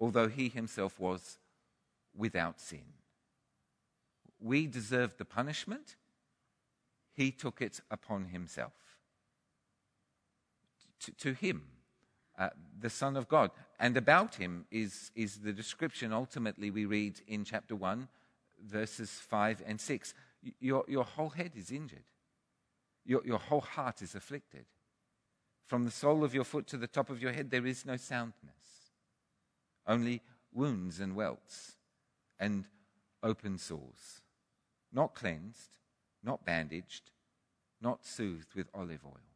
although 0.00 0.28
he 0.28 0.48
himself 0.48 0.98
was 0.98 1.38
without 2.16 2.60
sin. 2.60 2.84
We 4.40 4.66
deserved 4.66 5.18
the 5.18 5.24
punishment, 5.24 5.96
he 7.12 7.30
took 7.30 7.60
it 7.60 7.80
upon 7.90 8.26
himself. 8.26 8.72
To, 11.18 11.32
him, 11.32 11.62
uh, 12.38 12.50
the 12.78 12.90
Son 12.90 13.16
of 13.16 13.28
God. 13.28 13.50
And 13.78 13.96
about 13.96 14.34
him 14.34 14.66
is, 14.70 15.10
is 15.14 15.38
the 15.38 15.52
description 15.52 16.12
ultimately 16.12 16.70
we 16.70 16.84
read 16.84 17.20
in 17.26 17.44
chapter 17.44 17.74
1, 17.74 18.08
verses 18.66 19.10
5 19.10 19.62
and 19.66 19.80
6. 19.80 20.14
Your, 20.60 20.84
your 20.88 21.04
whole 21.04 21.30
head 21.30 21.52
is 21.56 21.70
injured, 21.70 22.04
your, 23.04 23.22
your 23.24 23.38
whole 23.38 23.62
heart 23.62 24.02
is 24.02 24.14
afflicted. 24.14 24.66
From 25.66 25.84
the 25.84 25.90
sole 25.90 26.24
of 26.24 26.34
your 26.34 26.44
foot 26.44 26.66
to 26.68 26.76
the 26.76 26.86
top 26.86 27.10
of 27.10 27.22
your 27.22 27.32
head, 27.32 27.50
there 27.50 27.66
is 27.66 27.86
no 27.86 27.96
soundness, 27.96 28.79
only 29.90 30.22
wounds 30.52 31.00
and 31.00 31.16
welts 31.16 31.76
and 32.38 32.66
open 33.24 33.58
sores, 33.58 34.22
not 34.92 35.14
cleansed, 35.14 35.78
not 36.22 36.46
bandaged, 36.46 37.10
not 37.82 38.06
soothed 38.06 38.54
with 38.54 38.68
olive 38.72 39.04
oil. 39.04 39.34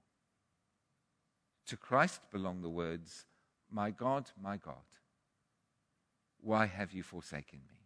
To 1.67 1.77
Christ 1.77 2.21
belong 2.31 2.63
the 2.63 2.71
words, 2.71 3.27
My 3.69 3.91
God, 3.91 4.31
my 4.41 4.57
God, 4.57 4.77
why 6.41 6.67
have 6.67 6.93
you 6.93 7.03
forsaken 7.03 7.61
me? 7.69 7.79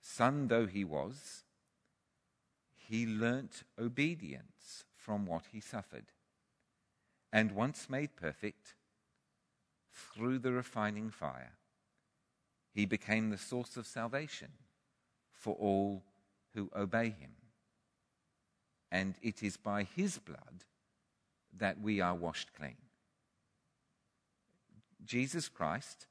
Son 0.00 0.46
though 0.46 0.66
he 0.66 0.84
was, 0.84 1.44
he 2.76 3.04
learnt 3.04 3.64
obedience 3.78 4.84
from 4.94 5.26
what 5.26 5.46
he 5.50 5.60
suffered. 5.60 6.12
And 7.32 7.52
once 7.52 7.88
made 7.88 8.16
perfect, 8.16 8.74
through 10.14 10.38
the 10.38 10.52
refining 10.52 11.10
fire, 11.10 11.52
he 12.72 12.86
became 12.86 13.30
the 13.30 13.38
source 13.38 13.76
of 13.76 13.86
salvation 13.86 14.50
for 15.32 15.54
all 15.54 16.02
who 16.54 16.70
obey 16.74 17.10
him. 17.10 17.32
And 18.90 19.14
it 19.22 19.42
is 19.42 19.56
by 19.56 19.84
his 19.84 20.18
blood 20.18 20.64
that 21.56 21.80
we 21.80 22.00
are 22.00 22.14
washed 22.14 22.52
clean. 22.54 22.76
Jesus 25.04 25.48
Christ, 25.48 26.06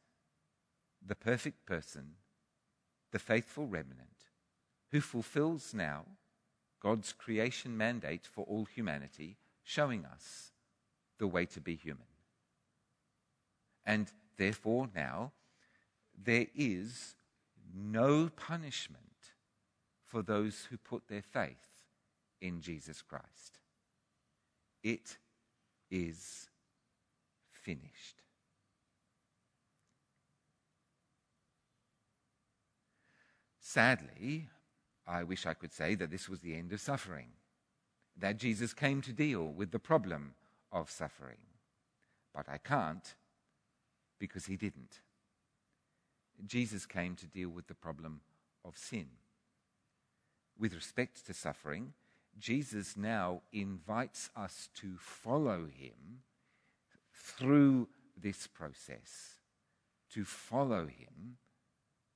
the 1.06 1.16
perfect 1.16 1.66
person, 1.66 2.16
the 3.12 3.20
faithful 3.20 3.68
remnant, 3.68 4.26
who 4.92 5.02
fulfills 5.02 5.74
now 5.74 6.06
God's 6.82 7.14
creation 7.14 7.78
mandate 7.78 8.26
for 8.26 8.46
all 8.46 8.66
humanity, 8.66 9.38
showing 9.64 10.06
us 10.06 10.52
the 11.18 11.28
way 11.28 11.46
to 11.46 11.60
be 11.60 11.76
human. 11.76 12.09
And 13.90 14.08
therefore, 14.38 14.88
now, 14.96 15.32
there 16.16 16.46
is 16.54 17.16
no 17.76 18.30
punishment 18.30 19.00
for 20.06 20.22
those 20.22 20.68
who 20.70 20.78
put 20.78 21.08
their 21.08 21.24
faith 21.24 21.88
in 22.40 22.62
Jesus 22.62 23.02
Christ. 23.02 23.58
It 24.84 25.18
is 25.90 26.50
finished. 27.52 28.22
Sadly, 33.60 34.50
I 35.08 35.24
wish 35.24 35.48
I 35.48 35.56
could 35.56 35.74
say 35.74 35.96
that 35.96 36.12
this 36.12 36.30
was 36.30 36.42
the 36.42 36.56
end 36.56 36.74
of 36.74 36.80
suffering, 36.80 37.30
that 38.16 38.38
Jesus 38.38 38.72
came 38.72 39.02
to 39.02 39.12
deal 39.12 39.48
with 39.48 39.72
the 39.72 39.80
problem 39.80 40.36
of 40.72 40.92
suffering. 40.92 41.42
But 42.36 42.46
I 42.48 42.60
can't 42.60 43.16
because 44.20 44.46
he 44.46 44.58
didn't. 44.58 45.00
Jesus 46.46 46.86
came 46.86 47.16
to 47.16 47.28
deal 47.28 47.50
with 47.50 47.68
the 47.68 47.76
problem 47.76 48.22
of 48.66 48.78
sin. 48.78 49.08
With 50.58 50.74
respect 50.74 51.26
to 51.26 51.34
suffering, 51.34 51.94
Jesus 52.38 52.96
now 52.96 53.42
invites 53.52 54.30
us 54.36 54.70
to 54.76 54.98
follow 54.98 55.66
him 55.66 56.24
through 57.14 57.88
this 58.22 58.48
process, 58.48 59.40
to 60.14 60.24
follow 60.26 60.88
him 60.88 61.38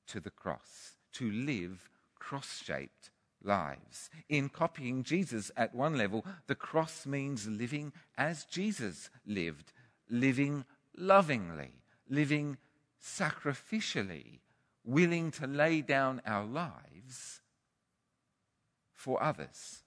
to 0.07 0.19
the 0.19 0.29
cross, 0.29 0.93
to 1.13 1.29
live 1.29 1.89
cross 2.19 2.61
shaped 2.63 3.09
lives. 3.43 4.09
In 4.29 4.49
copying 4.49 5.03
Jesus 5.03 5.51
at 5.57 5.75
one 5.75 5.97
level, 5.97 6.25
the 6.47 6.55
cross 6.55 7.05
means 7.05 7.47
living 7.47 7.91
as 8.17 8.45
Jesus 8.45 9.09
lived, 9.25 9.73
living 10.09 10.65
lovingly, 10.97 11.82
living 12.13 12.57
sacrificially, 13.01 14.39
willing 14.83 15.31
to 15.31 15.47
lay 15.47 15.81
down 15.81 16.21
our 16.25 16.45
lives 16.45 17.41
for 18.93 19.21
others. 19.21 19.83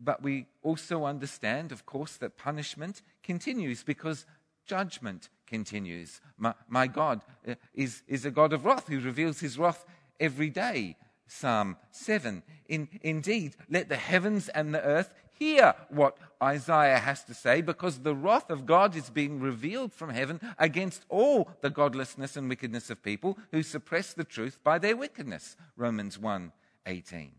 But 0.00 0.22
we 0.22 0.46
also 0.62 1.04
understand, 1.04 1.70
of 1.70 1.86
course, 1.86 2.16
that 2.16 2.36
punishment 2.36 3.02
continues 3.22 3.84
because 3.84 4.26
judgment 4.66 5.28
continues. 5.46 6.20
My, 6.36 6.54
my, 6.68 6.88
God 6.88 7.22
uh, 7.46 7.54
is, 7.74 8.02
is 8.08 8.24
a 8.24 8.30
God 8.30 8.52
of 8.52 8.64
wrath 8.64 8.88
who 8.88 8.98
reveals 8.98 9.38
his 9.38 9.58
wrath 9.58 9.84
every 10.18 10.50
day. 10.50 10.96
Psalm 11.28 11.76
7. 11.92 12.42
In, 12.68 12.88
indeed, 13.02 13.54
let 13.70 13.88
the 13.88 13.96
heavens 13.96 14.48
and 14.48 14.74
the 14.74 14.82
earth 14.82 15.14
hear 15.42 15.74
what 15.88 16.16
Isaiah 16.42 16.98
has 16.98 17.24
to 17.24 17.34
say 17.34 17.60
because 17.62 17.98
the 17.98 18.14
wrath 18.14 18.50
of 18.50 18.66
God 18.66 18.94
is 18.96 19.10
being 19.10 19.40
revealed 19.40 19.92
from 19.92 20.10
heaven 20.10 20.40
against 20.58 21.04
all 21.08 21.50
the 21.60 21.70
godlessness 21.70 22.36
and 22.36 22.48
wickedness 22.48 22.90
of 22.90 23.02
people 23.02 23.38
who 23.50 23.62
suppress 23.62 24.12
the 24.12 24.24
truth 24.24 24.58
by 24.62 24.78
their 24.78 24.96
wickedness. 24.96 25.56
Romans 25.76 26.18
1 26.18 26.52
18. 26.86 27.32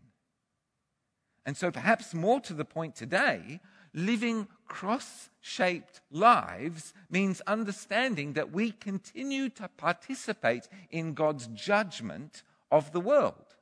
And 1.46 1.56
so, 1.56 1.70
perhaps 1.70 2.14
more 2.14 2.40
to 2.40 2.54
the 2.54 2.64
point 2.64 2.94
today, 2.94 3.60
living 3.92 4.48
cross 4.66 5.30
shaped 5.40 6.00
lives 6.10 6.94
means 7.10 7.42
understanding 7.46 8.32
that 8.32 8.50
we 8.50 8.70
continue 8.70 9.48
to 9.50 9.68
participate 9.76 10.68
in 10.90 11.14
God's 11.14 11.46
judgment 11.48 12.42
of 12.70 12.92
the 12.92 13.00
world. 13.00 13.56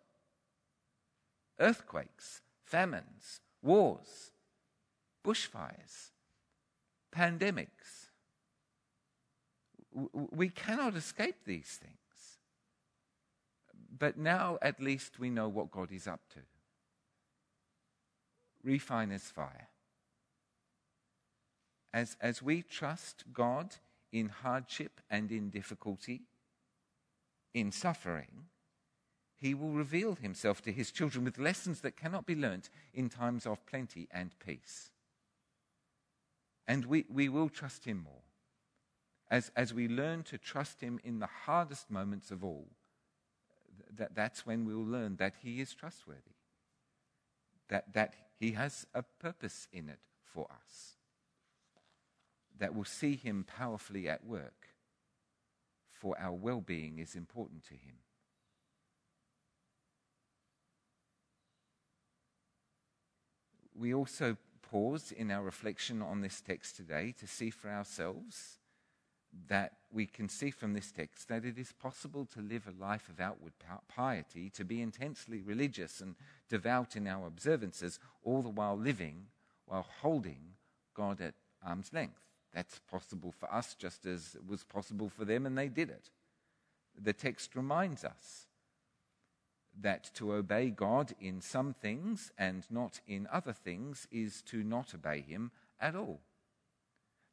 Earthquakes, 1.58 2.40
famines, 2.64 3.40
wars, 3.62 4.31
bushfires, 5.24 6.10
pandemics. 7.14 8.10
We 10.30 10.48
cannot 10.48 10.96
escape 10.96 11.44
these 11.44 11.78
things. 11.80 11.96
But 13.98 14.16
now 14.16 14.58
at 14.62 14.80
least 14.80 15.18
we 15.18 15.28
know 15.28 15.48
what 15.48 15.70
God 15.70 15.92
is 15.92 16.06
up 16.06 16.20
to 16.30 16.40
Refine 18.64 19.08
refiner's 19.08 19.24
fire. 19.24 19.68
As, 21.92 22.16
as 22.20 22.40
we 22.40 22.62
trust 22.62 23.24
God 23.32 23.74
in 24.12 24.28
hardship 24.28 25.00
and 25.10 25.32
in 25.32 25.50
difficulty, 25.50 26.22
in 27.52 27.72
suffering, 27.72 28.46
he 29.36 29.52
will 29.52 29.70
reveal 29.70 30.14
himself 30.14 30.62
to 30.62 30.72
his 30.72 30.92
children 30.92 31.24
with 31.24 31.38
lessons 31.38 31.80
that 31.80 31.96
cannot 31.96 32.24
be 32.24 32.36
learnt 32.36 32.70
in 32.94 33.08
times 33.08 33.46
of 33.46 33.66
plenty 33.66 34.06
and 34.12 34.30
peace. 34.38 34.91
And 36.66 36.86
we, 36.86 37.04
we 37.08 37.28
will 37.28 37.48
trust 37.48 37.84
him 37.84 37.98
more. 38.04 38.22
As, 39.30 39.50
as 39.56 39.72
we 39.74 39.88
learn 39.88 40.22
to 40.24 40.38
trust 40.38 40.80
him 40.80 41.00
in 41.04 41.18
the 41.18 41.26
hardest 41.26 41.90
moments 41.90 42.30
of 42.30 42.44
all, 42.44 42.68
that, 43.96 44.14
that's 44.14 44.46
when 44.46 44.64
we'll 44.64 44.84
learn 44.84 45.16
that 45.16 45.34
he 45.42 45.60
is 45.60 45.74
trustworthy, 45.74 46.36
that, 47.68 47.92
that 47.94 48.14
he 48.38 48.52
has 48.52 48.86
a 48.94 49.02
purpose 49.02 49.68
in 49.72 49.88
it 49.88 50.00
for 50.24 50.46
us. 50.50 50.96
that 52.58 52.74
we'll 52.74 52.84
see 52.84 53.16
him 53.16 53.44
powerfully 53.44 54.08
at 54.08 54.24
work, 54.24 54.68
for 55.90 56.16
our 56.18 56.32
well 56.32 56.60
being 56.60 56.98
is 56.98 57.14
important 57.16 57.64
to 57.64 57.74
him. 57.74 57.96
We 63.74 63.94
also 63.94 64.36
pause 64.72 65.12
in 65.12 65.30
our 65.30 65.42
reflection 65.42 66.00
on 66.00 66.22
this 66.22 66.40
text 66.40 66.76
today 66.76 67.14
to 67.20 67.26
see 67.26 67.50
for 67.50 67.68
ourselves 67.68 68.58
that 69.48 69.72
we 69.92 70.06
can 70.06 70.30
see 70.30 70.50
from 70.50 70.72
this 70.72 70.90
text 70.90 71.28
that 71.28 71.44
it 71.44 71.58
is 71.58 71.72
possible 71.72 72.24
to 72.24 72.40
live 72.40 72.66
a 72.66 72.82
life 72.82 73.10
of 73.10 73.20
outward 73.20 73.52
piety, 73.86 74.48
to 74.48 74.64
be 74.64 74.80
intensely 74.80 75.42
religious 75.42 76.00
and 76.00 76.14
devout 76.48 76.96
in 76.96 77.06
our 77.06 77.26
observances, 77.26 77.98
all 78.24 78.40
the 78.40 78.48
while 78.48 78.76
living 78.76 79.26
while 79.66 79.86
holding 80.00 80.40
God 80.94 81.20
at 81.20 81.34
arm's 81.64 81.92
length. 81.92 82.20
That's 82.54 82.80
possible 82.90 83.32
for 83.38 83.52
us 83.52 83.74
just 83.74 84.06
as 84.06 84.34
it 84.34 84.48
was 84.48 84.64
possible 84.64 85.10
for 85.10 85.26
them, 85.26 85.44
and 85.44 85.56
they 85.56 85.68
did 85.68 85.90
it. 85.90 86.08
The 86.98 87.12
text 87.12 87.54
reminds 87.54 88.04
us 88.04 88.46
that 89.80 90.10
to 90.14 90.34
obey 90.34 90.70
God 90.70 91.12
in 91.20 91.40
some 91.40 91.74
things 91.74 92.30
and 92.36 92.64
not 92.70 93.00
in 93.06 93.26
other 93.32 93.52
things 93.52 94.06
is 94.10 94.42
to 94.42 94.62
not 94.62 94.94
obey 94.94 95.20
Him 95.20 95.50
at 95.80 95.96
all. 95.96 96.20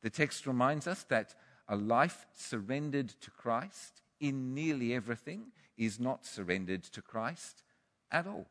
The 0.02 0.10
text 0.10 0.48
reminds 0.48 0.88
us 0.88 1.04
that 1.04 1.36
a 1.68 1.76
life 1.76 2.26
surrendered 2.34 3.10
to 3.22 3.32
Christ 3.32 4.02
in 4.20 4.54
nearly 4.54 4.94
everything 4.94 5.52
is 5.78 6.00
not 6.00 6.26
surrendered 6.26 6.84
to 6.84 7.02
Christ 7.02 7.64
at 8.12 8.28
all. 8.28 8.48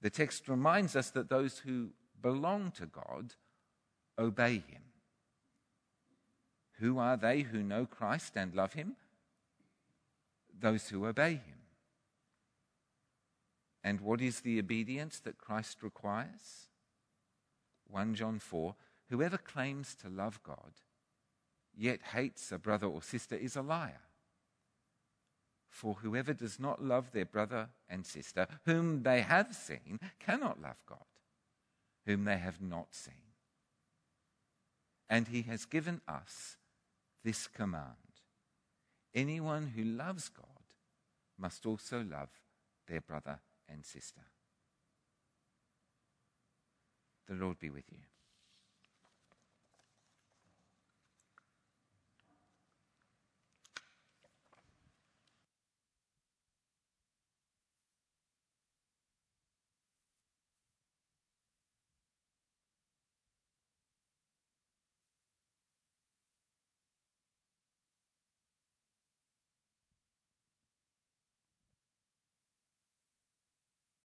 The 0.00 0.10
text 0.10 0.48
reminds 0.48 0.96
us 0.96 1.10
that 1.10 1.28
those 1.28 1.60
who 1.60 1.90
belong 2.20 2.72
to 2.72 2.86
God 2.86 3.34
obey 4.18 4.54
Him. 4.54 4.82
Who 6.78 6.98
are 6.98 7.16
they 7.16 7.42
who 7.42 7.62
know 7.62 7.86
Christ 7.86 8.32
and 8.36 8.54
love 8.54 8.72
Him? 8.72 8.96
Those 10.58 10.88
who 10.88 11.06
obey 11.06 11.34
Him. 11.34 11.61
And 13.84 14.00
what 14.00 14.20
is 14.20 14.40
the 14.40 14.58
obedience 14.58 15.18
that 15.20 15.38
Christ 15.38 15.82
requires? 15.82 16.68
1 17.88 18.14
John 18.14 18.38
4 18.38 18.74
Whoever 19.08 19.36
claims 19.36 19.94
to 19.96 20.08
love 20.08 20.42
God 20.42 20.72
yet 21.76 22.00
hates 22.14 22.50
a 22.50 22.58
brother 22.58 22.86
or 22.86 23.02
sister 23.02 23.34
is 23.34 23.56
a 23.56 23.62
liar. 23.62 24.00
For 25.68 25.94
whoever 25.94 26.32
does 26.32 26.60
not 26.60 26.82
love 26.82 27.12
their 27.12 27.24
brother 27.24 27.68
and 27.88 28.06
sister, 28.06 28.46
whom 28.64 29.02
they 29.02 29.22
have 29.22 29.54
seen, 29.54 29.98
cannot 30.18 30.60
love 30.60 30.82
God, 30.86 30.98
whom 32.06 32.24
they 32.24 32.36
have 32.36 32.60
not 32.60 32.94
seen. 32.94 33.14
And 35.08 35.28
he 35.28 35.42
has 35.42 35.64
given 35.64 36.00
us 36.08 36.56
this 37.24 37.46
command 37.46 37.96
anyone 39.14 39.72
who 39.76 39.84
loves 39.84 40.30
God 40.30 40.46
must 41.38 41.66
also 41.66 42.02
love 42.02 42.30
their 42.88 43.00
brother 43.00 43.40
and 43.72 43.84
sister. 43.84 44.22
The 47.28 47.34
Lord 47.34 47.58
be 47.58 47.70
with 47.70 47.84
you. 47.90 48.11